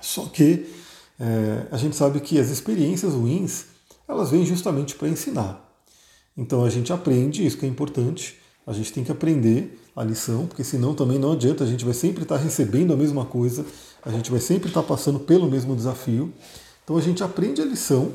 Só 0.00 0.26
que 0.26 0.66
é, 1.18 1.66
a 1.70 1.76
gente 1.76 1.94
sabe 1.96 2.20
que 2.20 2.38
as 2.38 2.48
experiências 2.48 3.12
ruins, 3.12 3.66
elas 4.08 4.30
vêm 4.30 4.44
justamente 4.44 4.94
para 4.94 5.08
ensinar. 5.08 5.68
Então 6.36 6.64
a 6.64 6.70
gente 6.70 6.92
aprende, 6.92 7.44
isso 7.44 7.58
que 7.58 7.66
é 7.66 7.68
importante, 7.68 8.38
a 8.66 8.72
gente 8.72 8.92
tem 8.92 9.04
que 9.04 9.12
aprender 9.12 9.78
a 9.94 10.02
lição, 10.02 10.46
porque 10.46 10.64
senão 10.64 10.94
também 10.94 11.18
não 11.18 11.32
adianta, 11.32 11.64
a 11.64 11.66
gente 11.66 11.84
vai 11.84 11.92
sempre 11.94 12.22
estar 12.22 12.36
recebendo 12.36 12.92
a 12.92 12.96
mesma 12.96 13.24
coisa, 13.24 13.66
a 14.02 14.10
gente 14.10 14.30
vai 14.30 14.40
sempre 14.40 14.68
estar 14.68 14.82
passando 14.82 15.20
pelo 15.20 15.50
mesmo 15.50 15.74
desafio. 15.76 16.32
Então 16.84 16.96
a 16.96 17.00
gente 17.00 17.22
aprende 17.22 17.60
a 17.60 17.64
lição 17.64 18.12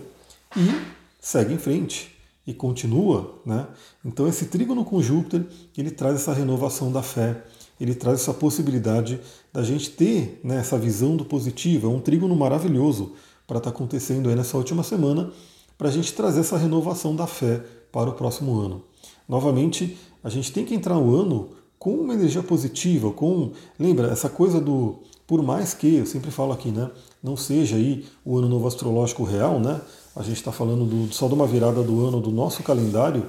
e 0.55 1.04
segue 1.25 1.55
em 1.55 1.58
frente 1.58 2.15
e 2.46 2.53
continua, 2.53 3.41
né? 3.44 3.65
Então 4.05 4.27
esse 4.27 4.46
trígono 4.46 4.86
com 4.86 5.01
Júpiter, 5.01 5.44
ele 5.75 5.89
traz 5.89 6.17
essa 6.17 6.32
renovação 6.32 6.91
da 6.91 7.01
fé, 7.01 7.44
ele 7.82 7.96
traz 7.96 8.22
essa 8.22 8.32
possibilidade 8.32 9.20
da 9.51 9.63
gente 9.63 9.89
ter 9.89 10.39
né, 10.44 10.58
essa 10.60 10.77
visão 10.77 11.17
do 11.17 11.25
positivo. 11.25 11.88
É 11.88 11.89
um 11.89 12.00
trígono 12.00 12.36
maravilhoso 12.36 13.13
para 13.48 13.58
estar 13.58 13.72
tá 13.72 13.75
acontecendo 13.75 14.29
aí 14.29 14.36
nessa 14.36 14.55
última 14.55 14.84
semana, 14.84 15.32
para 15.75 15.89
a 15.89 15.91
gente 15.91 16.13
trazer 16.13 16.41
essa 16.41 16.58
renovação 16.60 17.15
da 17.15 17.25
fé 17.25 17.63
para 17.91 18.12
o 18.12 18.13
próximo 18.13 18.60
ano. 18.60 18.84
Novamente, 19.27 19.98
a 20.24 20.29
gente 20.29 20.51
tem 20.51 20.63
que 20.63 20.75
entrar 20.75 21.00
o 21.00 21.15
ano 21.15 21.50
com 21.79 21.96
uma 21.96 22.13
energia 22.13 22.44
positiva, 22.44 23.10
com. 23.10 23.51
Lembra, 23.79 24.10
essa 24.12 24.29
coisa 24.29 24.62
do. 24.62 25.00
Por 25.27 25.41
mais 25.41 25.74
que, 25.74 25.96
eu 25.96 26.05
sempre 26.05 26.32
falo 26.32 26.53
aqui, 26.53 26.70
né? 26.70 26.89
Não 27.22 27.36
seja 27.36 27.75
aí 27.75 28.05
o 28.24 28.38
ano 28.38 28.48
novo 28.48 28.67
astrológico 28.67 29.24
real, 29.24 29.60
né? 29.60 29.82
A 30.15 30.22
gente 30.22 30.38
está 30.38 30.51
falando 30.51 30.86
do, 30.86 31.13
só 31.13 31.27
de 31.27 31.34
uma 31.34 31.48
virada 31.48 31.82
do 31.82 32.05
ano 32.05 32.22
do 32.22 32.32
nosso 32.32 32.62
calendário, 32.63 33.25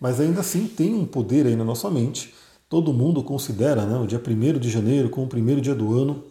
mas 0.00 0.20
ainda 0.20 0.40
assim 0.40 0.66
tem 0.66 0.94
um 0.94 1.04
poder 1.04 1.46
aí 1.46 1.56
na 1.56 1.64
nossa 1.64 1.90
mente 1.90 2.32
todo 2.72 2.90
mundo 2.90 3.22
considera 3.22 3.84
né, 3.84 3.98
o 3.98 4.06
dia 4.06 4.18
1 4.18 4.58
de 4.58 4.70
janeiro 4.70 5.10
como 5.10 5.26
o 5.26 5.28
primeiro 5.28 5.60
dia 5.60 5.74
do 5.74 5.92
ano. 5.92 6.24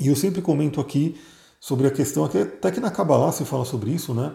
E 0.00 0.08
eu 0.08 0.16
sempre 0.16 0.40
comento 0.40 0.80
aqui 0.80 1.14
sobre 1.60 1.86
a 1.86 1.90
questão, 1.90 2.24
até 2.24 2.70
que 2.70 2.80
na 2.80 2.90
Kabbalah 2.90 3.32
se 3.32 3.44
fala 3.44 3.66
sobre 3.66 3.90
isso, 3.90 4.14
né? 4.14 4.32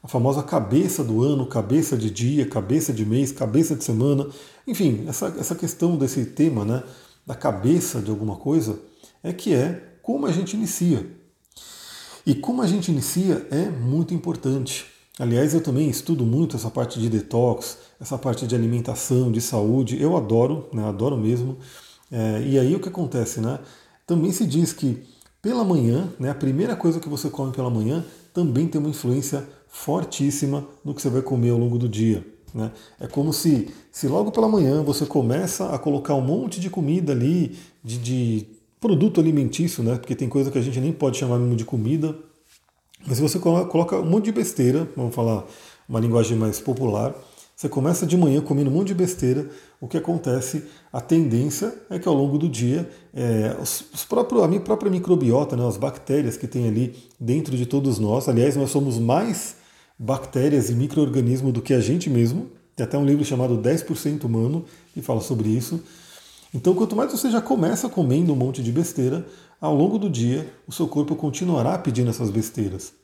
A 0.00 0.06
famosa 0.06 0.44
cabeça 0.44 1.02
do 1.02 1.24
ano, 1.24 1.44
cabeça 1.44 1.96
de 1.96 2.08
dia, 2.08 2.46
cabeça 2.46 2.92
de 2.92 3.04
mês, 3.04 3.32
cabeça 3.32 3.74
de 3.74 3.82
semana. 3.82 4.28
Enfim, 4.64 5.04
essa, 5.08 5.34
essa 5.40 5.56
questão 5.56 5.96
desse 5.96 6.24
tema, 6.24 6.64
né? 6.64 6.84
Da 7.26 7.34
cabeça 7.34 8.00
de 8.00 8.08
alguma 8.12 8.36
coisa, 8.36 8.78
é 9.26 9.32
que 9.32 9.52
é 9.52 9.82
como 10.02 10.24
a 10.24 10.30
gente 10.30 10.54
inicia. 10.56 11.04
E 12.24 12.32
como 12.32 12.62
a 12.62 12.66
gente 12.66 12.92
inicia 12.92 13.44
é 13.50 13.68
muito 13.68 14.14
importante. 14.14 14.86
Aliás, 15.18 15.52
eu 15.52 15.60
também 15.60 15.90
estudo 15.90 16.24
muito 16.24 16.54
essa 16.54 16.70
parte 16.70 17.00
de 17.00 17.08
detox, 17.08 17.78
essa 18.00 18.16
parte 18.16 18.46
de 18.46 18.54
alimentação, 18.54 19.32
de 19.32 19.40
saúde. 19.40 20.00
Eu 20.00 20.16
adoro, 20.16 20.68
né? 20.72 20.84
adoro 20.84 21.16
mesmo. 21.16 21.58
É, 22.10 22.40
e 22.46 22.56
aí 22.56 22.76
o 22.76 22.78
que 22.78 22.88
acontece, 22.88 23.40
né? 23.40 23.58
Também 24.06 24.30
se 24.30 24.46
diz 24.46 24.72
que 24.72 25.02
pela 25.42 25.64
manhã, 25.64 26.08
né, 26.20 26.30
a 26.30 26.34
primeira 26.34 26.76
coisa 26.76 27.00
que 27.00 27.08
você 27.08 27.28
come 27.28 27.52
pela 27.52 27.70
manhã 27.70 28.04
também 28.32 28.68
tem 28.68 28.80
uma 28.80 28.90
influência 28.90 29.44
fortíssima 29.66 30.64
no 30.84 30.94
que 30.94 31.02
você 31.02 31.08
vai 31.08 31.22
comer 31.22 31.50
ao 31.50 31.58
longo 31.58 31.78
do 31.78 31.88
dia. 31.88 32.24
Né? 32.54 32.70
É 33.00 33.08
como 33.08 33.32
se, 33.32 33.68
se 33.90 34.06
logo 34.06 34.30
pela 34.30 34.48
manhã 34.48 34.82
você 34.82 35.04
começa 35.04 35.74
a 35.74 35.78
colocar 35.78 36.14
um 36.14 36.20
monte 36.20 36.60
de 36.60 36.70
comida 36.70 37.12
ali, 37.12 37.58
de, 37.82 37.98
de 37.98 38.55
produto 38.80 39.20
alimentício, 39.20 39.82
né? 39.82 39.96
porque 39.96 40.14
tem 40.14 40.28
coisa 40.28 40.50
que 40.50 40.58
a 40.58 40.62
gente 40.62 40.80
nem 40.80 40.92
pode 40.92 41.18
chamar 41.18 41.38
mesmo 41.38 41.56
de 41.56 41.64
comida, 41.64 42.16
mas 43.06 43.16
se 43.16 43.22
você 43.22 43.38
coloca 43.38 43.96
um 43.96 44.06
monte 44.06 44.26
de 44.26 44.32
besteira, 44.32 44.88
vamos 44.96 45.14
falar 45.14 45.44
uma 45.88 46.00
linguagem 46.00 46.36
mais 46.36 46.58
popular, 46.58 47.14
você 47.54 47.68
começa 47.68 48.06
de 48.06 48.16
manhã 48.16 48.40
comendo 48.40 48.68
um 48.68 48.72
monte 48.72 48.88
de 48.88 48.94
besteira, 48.94 49.48
o 49.80 49.88
que 49.88 49.96
acontece, 49.96 50.64
a 50.92 51.00
tendência 51.00 51.72
é 51.88 51.98
que 51.98 52.06
ao 52.06 52.14
longo 52.14 52.36
do 52.36 52.48
dia, 52.48 52.88
é, 53.14 53.56
os, 53.60 53.84
os 53.94 54.04
próprios, 54.04 54.42
a 54.42 54.48
minha 54.48 54.60
própria 54.60 54.90
microbiota, 54.90 55.56
né, 55.56 55.66
as 55.66 55.76
bactérias 55.76 56.36
que 56.36 56.46
tem 56.46 56.68
ali 56.68 56.94
dentro 57.18 57.56
de 57.56 57.64
todos 57.64 57.98
nós, 57.98 58.28
aliás, 58.28 58.56
nós 58.56 58.70
somos 58.70 58.98
mais 58.98 59.56
bactérias 59.98 60.68
e 60.68 60.74
micro-organismos 60.74 61.52
do 61.52 61.62
que 61.62 61.72
a 61.72 61.80
gente 61.80 62.10
mesmo, 62.10 62.50
tem 62.74 62.84
até 62.84 62.98
um 62.98 63.06
livro 63.06 63.24
chamado 63.24 63.56
10% 63.56 64.24
Humano 64.24 64.66
que 64.92 65.00
fala 65.00 65.22
sobre 65.22 65.48
isso. 65.48 65.82
Então, 66.56 66.74
quanto 66.74 66.96
mais 66.96 67.12
você 67.12 67.30
já 67.30 67.42
começa 67.42 67.86
comendo 67.86 68.32
um 68.32 68.34
monte 68.34 68.62
de 68.62 68.72
besteira, 68.72 69.26
ao 69.60 69.74
longo 69.74 69.98
do 69.98 70.08
dia 70.08 70.50
o 70.66 70.72
seu 70.72 70.88
corpo 70.88 71.14
continuará 71.14 71.76
pedindo 71.76 72.08
essas 72.08 72.30
besteiras. 72.30 72.94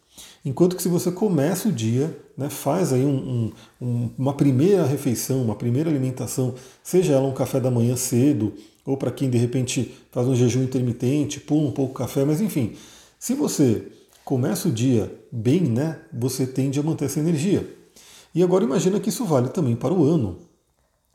Enquanto 0.42 0.74
que 0.74 0.82
se 0.82 0.88
você 0.88 1.12
começa 1.12 1.68
o 1.68 1.72
dia, 1.72 2.18
né, 2.34 2.48
faz 2.48 2.94
aí 2.94 3.04
um, 3.04 3.52
um, 3.78 4.10
uma 4.16 4.32
primeira 4.32 4.86
refeição, 4.86 5.42
uma 5.42 5.54
primeira 5.54 5.90
alimentação, 5.90 6.54
seja 6.82 7.12
ela 7.12 7.28
um 7.28 7.34
café 7.34 7.60
da 7.60 7.70
manhã 7.70 7.94
cedo, 7.94 8.54
ou 8.86 8.96
para 8.96 9.10
quem 9.10 9.28
de 9.28 9.36
repente 9.36 9.94
faz 10.10 10.26
um 10.26 10.34
jejum 10.34 10.62
intermitente, 10.62 11.38
pula 11.38 11.68
um 11.68 11.72
pouco 11.72 11.92
café, 11.92 12.24
mas 12.24 12.40
enfim, 12.40 12.72
se 13.18 13.34
você 13.34 13.86
começa 14.24 14.66
o 14.66 14.72
dia 14.72 15.14
bem, 15.30 15.60
né, 15.60 15.98
você 16.10 16.46
tende 16.46 16.80
a 16.80 16.82
manter 16.82 17.04
essa 17.04 17.20
energia. 17.20 17.68
E 18.34 18.42
agora 18.42 18.64
imagina 18.64 18.98
que 18.98 19.10
isso 19.10 19.26
vale 19.26 19.50
também 19.50 19.76
para 19.76 19.92
o 19.92 20.04
ano. 20.04 20.38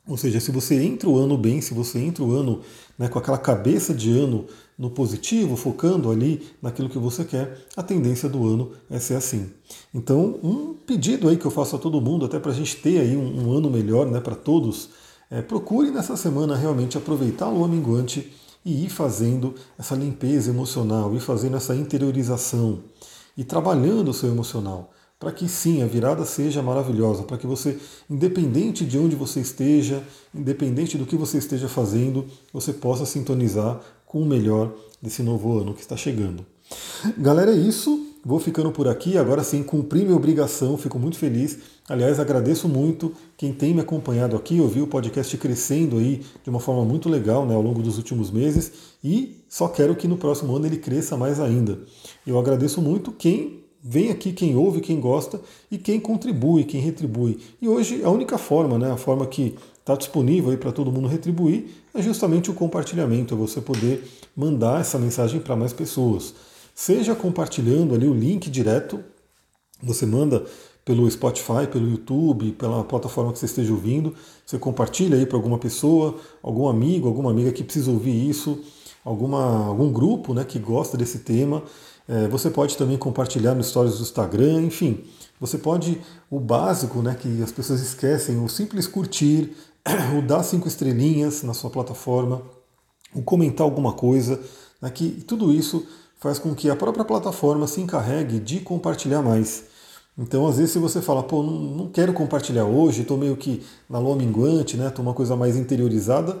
Ou 0.08 0.16
seja, 0.16 0.40
se 0.40 0.50
você 0.50 0.82
entra 0.82 1.06
o 1.06 1.18
ano 1.18 1.36
bem, 1.36 1.60
se 1.60 1.74
você 1.74 1.98
entra 1.98 2.24
o 2.24 2.32
ano 2.32 2.62
né, 2.98 3.08
com 3.08 3.18
aquela 3.18 3.36
cabeça 3.36 3.92
de 3.92 4.10
ano 4.10 4.46
no 4.78 4.88
positivo, 4.88 5.54
focando 5.54 6.10
ali 6.10 6.48
naquilo 6.62 6.88
que 6.88 6.98
você 6.98 7.26
quer, 7.26 7.58
a 7.76 7.82
tendência 7.82 8.26
do 8.26 8.46
ano 8.46 8.72
é 8.88 8.98
ser 8.98 9.16
assim. 9.16 9.50
Então, 9.94 10.38
um 10.42 10.72
pedido 10.72 11.28
aí 11.28 11.36
que 11.36 11.44
eu 11.44 11.50
faço 11.50 11.76
a 11.76 11.78
todo 11.78 12.00
mundo, 12.00 12.24
até 12.24 12.38
para 12.38 12.52
a 12.52 12.54
gente 12.54 12.76
ter 12.76 13.00
aí 13.00 13.14
um, 13.14 13.48
um 13.48 13.52
ano 13.52 13.70
melhor 13.70 14.06
né, 14.06 14.18
para 14.18 14.34
todos, 14.34 14.88
é 15.30 15.42
procure 15.42 15.90
nessa 15.90 16.16
semana 16.16 16.56
realmente 16.56 16.96
aproveitar 16.96 17.50
lua 17.50 17.68
minguante 17.68 18.32
e 18.64 18.86
ir 18.86 18.88
fazendo 18.88 19.54
essa 19.78 19.94
limpeza 19.94 20.50
emocional, 20.50 21.14
ir 21.14 21.20
fazendo 21.20 21.58
essa 21.58 21.74
interiorização 21.74 22.78
e 23.36 23.44
trabalhando 23.44 24.08
o 24.08 24.14
seu 24.14 24.30
emocional 24.30 24.90
para 25.18 25.32
que 25.32 25.48
sim, 25.48 25.82
a 25.82 25.86
virada 25.86 26.24
seja 26.24 26.62
maravilhosa, 26.62 27.24
para 27.24 27.36
que 27.36 27.46
você, 27.46 27.76
independente 28.08 28.84
de 28.84 28.96
onde 28.98 29.16
você 29.16 29.40
esteja, 29.40 30.02
independente 30.32 30.96
do 30.96 31.04
que 31.04 31.16
você 31.16 31.38
esteja 31.38 31.68
fazendo, 31.68 32.24
você 32.52 32.72
possa 32.72 33.04
sintonizar 33.04 33.80
com 34.06 34.22
o 34.22 34.26
melhor 34.26 34.72
desse 35.02 35.22
novo 35.22 35.58
ano 35.58 35.74
que 35.74 35.80
está 35.80 35.96
chegando. 35.96 36.46
Galera, 37.16 37.52
é 37.52 37.56
isso. 37.56 38.06
Vou 38.24 38.38
ficando 38.38 38.70
por 38.70 38.88
aqui. 38.88 39.16
Agora 39.16 39.42
sim, 39.42 39.62
cumpri 39.62 40.02
minha 40.02 40.16
obrigação, 40.16 40.76
fico 40.76 40.98
muito 40.98 41.16
feliz. 41.16 41.58
Aliás, 41.88 42.20
agradeço 42.20 42.68
muito 42.68 43.12
quem 43.36 43.52
tem 43.52 43.72
me 43.72 43.80
acompanhado 43.80 44.36
aqui. 44.36 44.58
Eu 44.58 44.68
vi 44.68 44.82
o 44.82 44.86
podcast 44.86 45.36
crescendo 45.36 45.98
aí 45.98 46.22
de 46.42 46.50
uma 46.50 46.60
forma 46.60 46.84
muito 46.84 47.08
legal 47.08 47.46
né, 47.46 47.54
ao 47.54 47.62
longo 47.62 47.82
dos 47.82 47.96
últimos 47.96 48.30
meses 48.30 48.72
e 49.02 49.42
só 49.48 49.68
quero 49.68 49.96
que 49.96 50.08
no 50.08 50.16
próximo 50.16 50.54
ano 50.54 50.66
ele 50.66 50.78
cresça 50.78 51.16
mais 51.16 51.40
ainda. 51.40 51.78
Eu 52.26 52.38
agradeço 52.38 52.82
muito 52.82 53.12
quem 53.12 53.64
vem 53.82 54.10
aqui 54.10 54.32
quem 54.32 54.56
ouve, 54.56 54.80
quem 54.80 55.00
gosta 55.00 55.40
e 55.70 55.78
quem 55.78 56.00
contribui, 56.00 56.64
quem 56.64 56.80
retribui. 56.80 57.38
E 57.60 57.68
hoje 57.68 58.02
a 58.02 58.10
única 58.10 58.38
forma, 58.38 58.78
né, 58.78 58.90
a 58.90 58.96
forma 58.96 59.26
que 59.26 59.54
está 59.78 59.94
disponível 59.94 60.56
para 60.58 60.72
todo 60.72 60.92
mundo 60.92 61.08
retribuir 61.08 61.66
é 61.94 62.02
justamente 62.02 62.50
o 62.50 62.54
compartilhamento, 62.54 63.34
é 63.34 63.36
você 63.36 63.60
poder 63.60 64.04
mandar 64.36 64.80
essa 64.80 64.98
mensagem 64.98 65.40
para 65.40 65.56
mais 65.56 65.72
pessoas. 65.72 66.34
Seja 66.74 67.14
compartilhando 67.14 67.94
ali 67.94 68.06
o 68.06 68.14
link 68.14 68.50
direto, 68.50 69.02
você 69.82 70.04
manda 70.04 70.44
pelo 70.84 71.10
Spotify, 71.10 71.66
pelo 71.70 71.86
YouTube, 71.86 72.52
pela 72.52 72.82
plataforma 72.82 73.32
que 73.32 73.38
você 73.38 73.44
esteja 73.46 73.72
ouvindo, 73.72 74.14
você 74.44 74.58
compartilha 74.58 75.16
aí 75.18 75.26
para 75.26 75.36
alguma 75.36 75.58
pessoa, 75.58 76.16
algum 76.42 76.66
amigo, 76.66 77.06
alguma 77.06 77.30
amiga 77.30 77.52
que 77.52 77.62
precisa 77.62 77.90
ouvir 77.90 78.28
isso, 78.28 78.58
alguma, 79.04 79.66
algum 79.66 79.92
grupo 79.92 80.34
né, 80.34 80.44
que 80.44 80.58
gosta 80.58 80.96
desse 80.96 81.20
tema. 81.20 81.62
É, 82.08 82.26
você 82.28 82.50
pode 82.50 82.76
também 82.76 82.96
compartilhar 82.96 83.54
no 83.54 83.62
stories 83.62 83.96
do 83.96 84.02
Instagram, 84.02 84.62
enfim. 84.62 85.04
Você 85.40 85.58
pode, 85.58 86.00
o 86.30 86.40
básico, 86.40 87.00
né, 87.00 87.14
que 87.14 87.42
as 87.42 87.52
pessoas 87.52 87.80
esquecem, 87.80 88.42
o 88.42 88.48
simples 88.48 88.86
curtir, 88.86 89.52
o 90.18 90.22
dar 90.22 90.42
cinco 90.42 90.66
estrelinhas 90.66 91.42
na 91.42 91.54
sua 91.54 91.70
plataforma, 91.70 92.42
o 93.14 93.22
comentar 93.22 93.64
alguma 93.64 93.92
coisa, 93.92 94.40
né, 94.80 94.90
que 94.90 95.10
tudo 95.26 95.52
isso 95.52 95.86
faz 96.18 96.38
com 96.38 96.54
que 96.54 96.68
a 96.68 96.76
própria 96.76 97.04
plataforma 97.04 97.66
se 97.66 97.80
encarregue 97.80 98.40
de 98.40 98.60
compartilhar 98.60 99.22
mais. 99.22 99.64
Então, 100.18 100.48
às 100.48 100.56
vezes, 100.56 100.72
se 100.72 100.78
você 100.80 101.00
fala, 101.00 101.22
pô, 101.22 101.44
não, 101.44 101.52
não 101.52 101.88
quero 101.88 102.12
compartilhar 102.12 102.64
hoje, 102.64 103.02
estou 103.02 103.16
meio 103.16 103.36
que 103.36 103.64
na 103.88 104.00
lua 104.00 104.16
minguante, 104.16 104.76
né, 104.76 104.88
estou 104.88 105.04
uma 105.04 105.14
coisa 105.14 105.36
mais 105.36 105.56
interiorizada, 105.56 106.36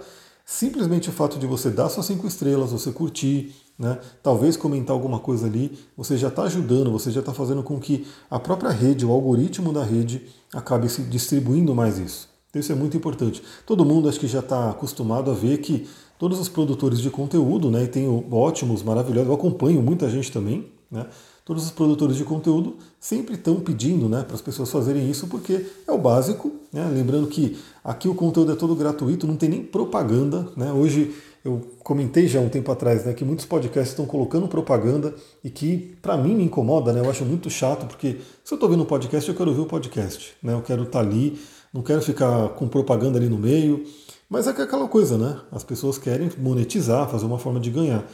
simplesmente 0.50 1.10
o 1.10 1.12
fato 1.12 1.38
de 1.38 1.46
você 1.46 1.68
dar 1.68 1.90
suas 1.90 2.06
cinco 2.06 2.26
estrelas, 2.26 2.72
você 2.72 2.90
curtir, 2.90 3.54
né, 3.78 3.98
talvez 4.22 4.56
comentar 4.56 4.96
alguma 4.96 5.20
coisa 5.20 5.46
ali, 5.46 5.78
você 5.94 6.16
já 6.16 6.28
está 6.28 6.44
ajudando, 6.44 6.90
você 6.90 7.10
já 7.10 7.20
está 7.20 7.34
fazendo 7.34 7.62
com 7.62 7.78
que 7.78 8.06
a 8.30 8.40
própria 8.40 8.70
rede, 8.70 9.04
o 9.04 9.12
algoritmo 9.12 9.74
da 9.74 9.84
rede, 9.84 10.22
acabe 10.54 10.88
se 10.88 11.02
distribuindo 11.02 11.74
mais 11.74 11.98
isso. 11.98 12.30
Então 12.48 12.58
isso 12.58 12.72
é 12.72 12.74
muito 12.74 12.96
importante. 12.96 13.42
Todo 13.66 13.84
mundo 13.84 14.08
acho 14.08 14.18
que 14.18 14.26
já 14.26 14.38
está 14.38 14.70
acostumado 14.70 15.30
a 15.30 15.34
ver 15.34 15.58
que 15.58 15.86
todos 16.18 16.40
os 16.40 16.48
produtores 16.48 16.98
de 16.98 17.10
conteúdo, 17.10 17.70
né, 17.70 17.84
e 17.84 17.88
tem 17.88 18.08
ótimos, 18.32 18.82
maravilhosos, 18.82 19.28
eu 19.28 19.34
acompanho 19.34 19.82
muita 19.82 20.08
gente 20.08 20.32
também, 20.32 20.72
né, 20.90 21.08
todos 21.44 21.62
os 21.62 21.70
produtores 21.70 22.16
de 22.16 22.24
conteúdo 22.24 22.78
sempre 22.98 23.34
estão 23.34 23.60
pedindo 23.60 24.08
né, 24.08 24.22
para 24.22 24.34
as 24.34 24.40
pessoas 24.40 24.70
fazerem 24.70 25.10
isso 25.10 25.26
porque 25.26 25.66
é 25.86 25.92
o 25.92 25.98
básico. 25.98 26.57
Né? 26.72 26.86
Lembrando 26.92 27.26
que 27.26 27.58
aqui 27.82 28.08
o 28.08 28.14
conteúdo 28.14 28.52
é 28.52 28.54
todo 28.54 28.74
gratuito, 28.74 29.26
não 29.26 29.36
tem 29.36 29.48
nem 29.48 29.62
propaganda. 29.62 30.48
Né? 30.56 30.72
Hoje 30.72 31.14
eu 31.44 31.60
comentei 31.80 32.28
já 32.28 32.40
um 32.40 32.48
tempo 32.48 32.70
atrás 32.70 33.04
né, 33.04 33.12
que 33.14 33.24
muitos 33.24 33.46
podcasts 33.46 33.90
estão 33.90 34.06
colocando 34.06 34.46
propaganda 34.48 35.14
e 35.42 35.50
que 35.50 35.96
para 36.02 36.16
mim 36.16 36.34
me 36.34 36.44
incomoda, 36.44 36.92
né? 36.92 37.00
eu 37.00 37.10
acho 37.10 37.24
muito 37.24 37.48
chato, 37.48 37.86
porque 37.86 38.18
se 38.44 38.52
eu 38.52 38.56
estou 38.56 38.68
vendo 38.68 38.82
um 38.82 38.86
podcast, 38.86 39.28
eu 39.28 39.34
quero 39.34 39.50
ouvir 39.50 39.62
o 39.62 39.66
podcast. 39.66 40.34
Né? 40.42 40.52
Eu 40.52 40.62
quero 40.62 40.82
estar 40.82 41.00
tá 41.00 41.04
ali, 41.04 41.38
não 41.72 41.82
quero 41.82 42.02
ficar 42.02 42.50
com 42.50 42.68
propaganda 42.68 43.18
ali 43.18 43.28
no 43.28 43.38
meio. 43.38 43.84
Mas 44.28 44.46
é, 44.46 44.50
é 44.50 44.62
aquela 44.62 44.86
coisa, 44.88 45.16
né? 45.16 45.40
As 45.50 45.64
pessoas 45.64 45.96
querem 45.96 46.30
monetizar, 46.36 47.08
fazer 47.08 47.24
uma 47.24 47.38
forma 47.38 47.58
de 47.58 47.70
ganhar. 47.70 48.06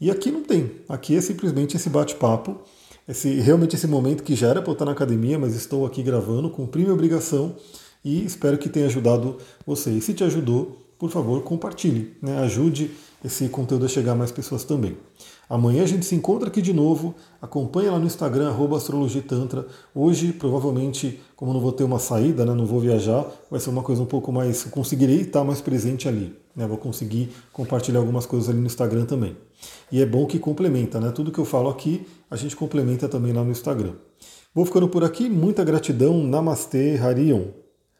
E 0.00 0.10
aqui 0.10 0.30
não 0.30 0.42
tem. 0.42 0.70
Aqui 0.88 1.16
é 1.16 1.20
simplesmente 1.20 1.76
esse 1.76 1.90
bate-papo, 1.90 2.60
esse, 3.08 3.40
realmente 3.40 3.74
esse 3.74 3.88
momento 3.88 4.22
que 4.22 4.36
já 4.36 4.48
era 4.48 4.62
para 4.62 4.70
eu 4.70 4.74
estar 4.74 4.84
na 4.84 4.92
academia, 4.92 5.38
mas 5.38 5.56
estou 5.56 5.84
aqui 5.84 6.02
gravando, 6.04 6.50
cumpri 6.50 6.82
minha 6.82 6.94
obrigação 6.94 7.56
e 8.06 8.24
espero 8.24 8.56
que 8.56 8.68
tenha 8.68 8.86
ajudado 8.86 9.36
você. 9.66 9.90
E 9.90 10.00
se 10.00 10.14
te 10.14 10.22
ajudou, 10.22 10.78
por 10.96 11.10
favor, 11.10 11.42
compartilhe, 11.42 12.16
né? 12.22 12.38
ajude 12.38 12.92
esse 13.24 13.48
conteúdo 13.48 13.84
a 13.84 13.88
chegar 13.88 14.12
a 14.12 14.14
mais 14.14 14.30
pessoas 14.30 14.62
também. 14.62 14.96
Amanhã 15.50 15.82
a 15.82 15.86
gente 15.86 16.06
se 16.06 16.14
encontra 16.14 16.46
aqui 16.46 16.62
de 16.62 16.72
novo. 16.72 17.16
Acompanha 17.42 17.90
lá 17.90 17.98
no 17.98 18.06
Instagram, 18.06 18.54
astrologitantra. 18.76 19.66
Hoje, 19.92 20.32
provavelmente, 20.32 21.20
como 21.34 21.52
não 21.52 21.60
vou 21.60 21.72
ter 21.72 21.82
uma 21.82 21.98
saída, 21.98 22.46
né, 22.46 22.54
não 22.54 22.64
vou 22.64 22.78
viajar, 22.78 23.26
vai 23.50 23.58
ser 23.58 23.70
uma 23.70 23.82
coisa 23.82 24.00
um 24.02 24.06
pouco 24.06 24.30
mais. 24.30 24.62
conseguirei 24.64 25.22
estar 25.22 25.42
mais 25.42 25.60
presente 25.60 26.06
ali. 26.06 26.32
Né, 26.54 26.64
vou 26.64 26.78
conseguir 26.78 27.30
compartilhar 27.52 27.98
algumas 27.98 28.24
coisas 28.24 28.48
ali 28.48 28.60
no 28.60 28.66
Instagram 28.66 29.04
também. 29.04 29.36
E 29.90 30.00
é 30.00 30.06
bom 30.06 30.26
que 30.26 30.38
complementa, 30.38 31.00
né? 31.00 31.10
Tudo 31.10 31.32
que 31.32 31.40
eu 31.40 31.44
falo 31.44 31.68
aqui, 31.68 32.06
a 32.30 32.36
gente 32.36 32.54
complementa 32.54 33.08
também 33.08 33.32
lá 33.32 33.42
no 33.42 33.50
Instagram. 33.50 33.94
Vou 34.54 34.64
ficando 34.64 34.88
por 34.88 35.02
aqui. 35.02 35.28
Muita 35.28 35.64
gratidão. 35.64 36.22
Namastê, 36.22 36.96
Harion. 36.96 37.65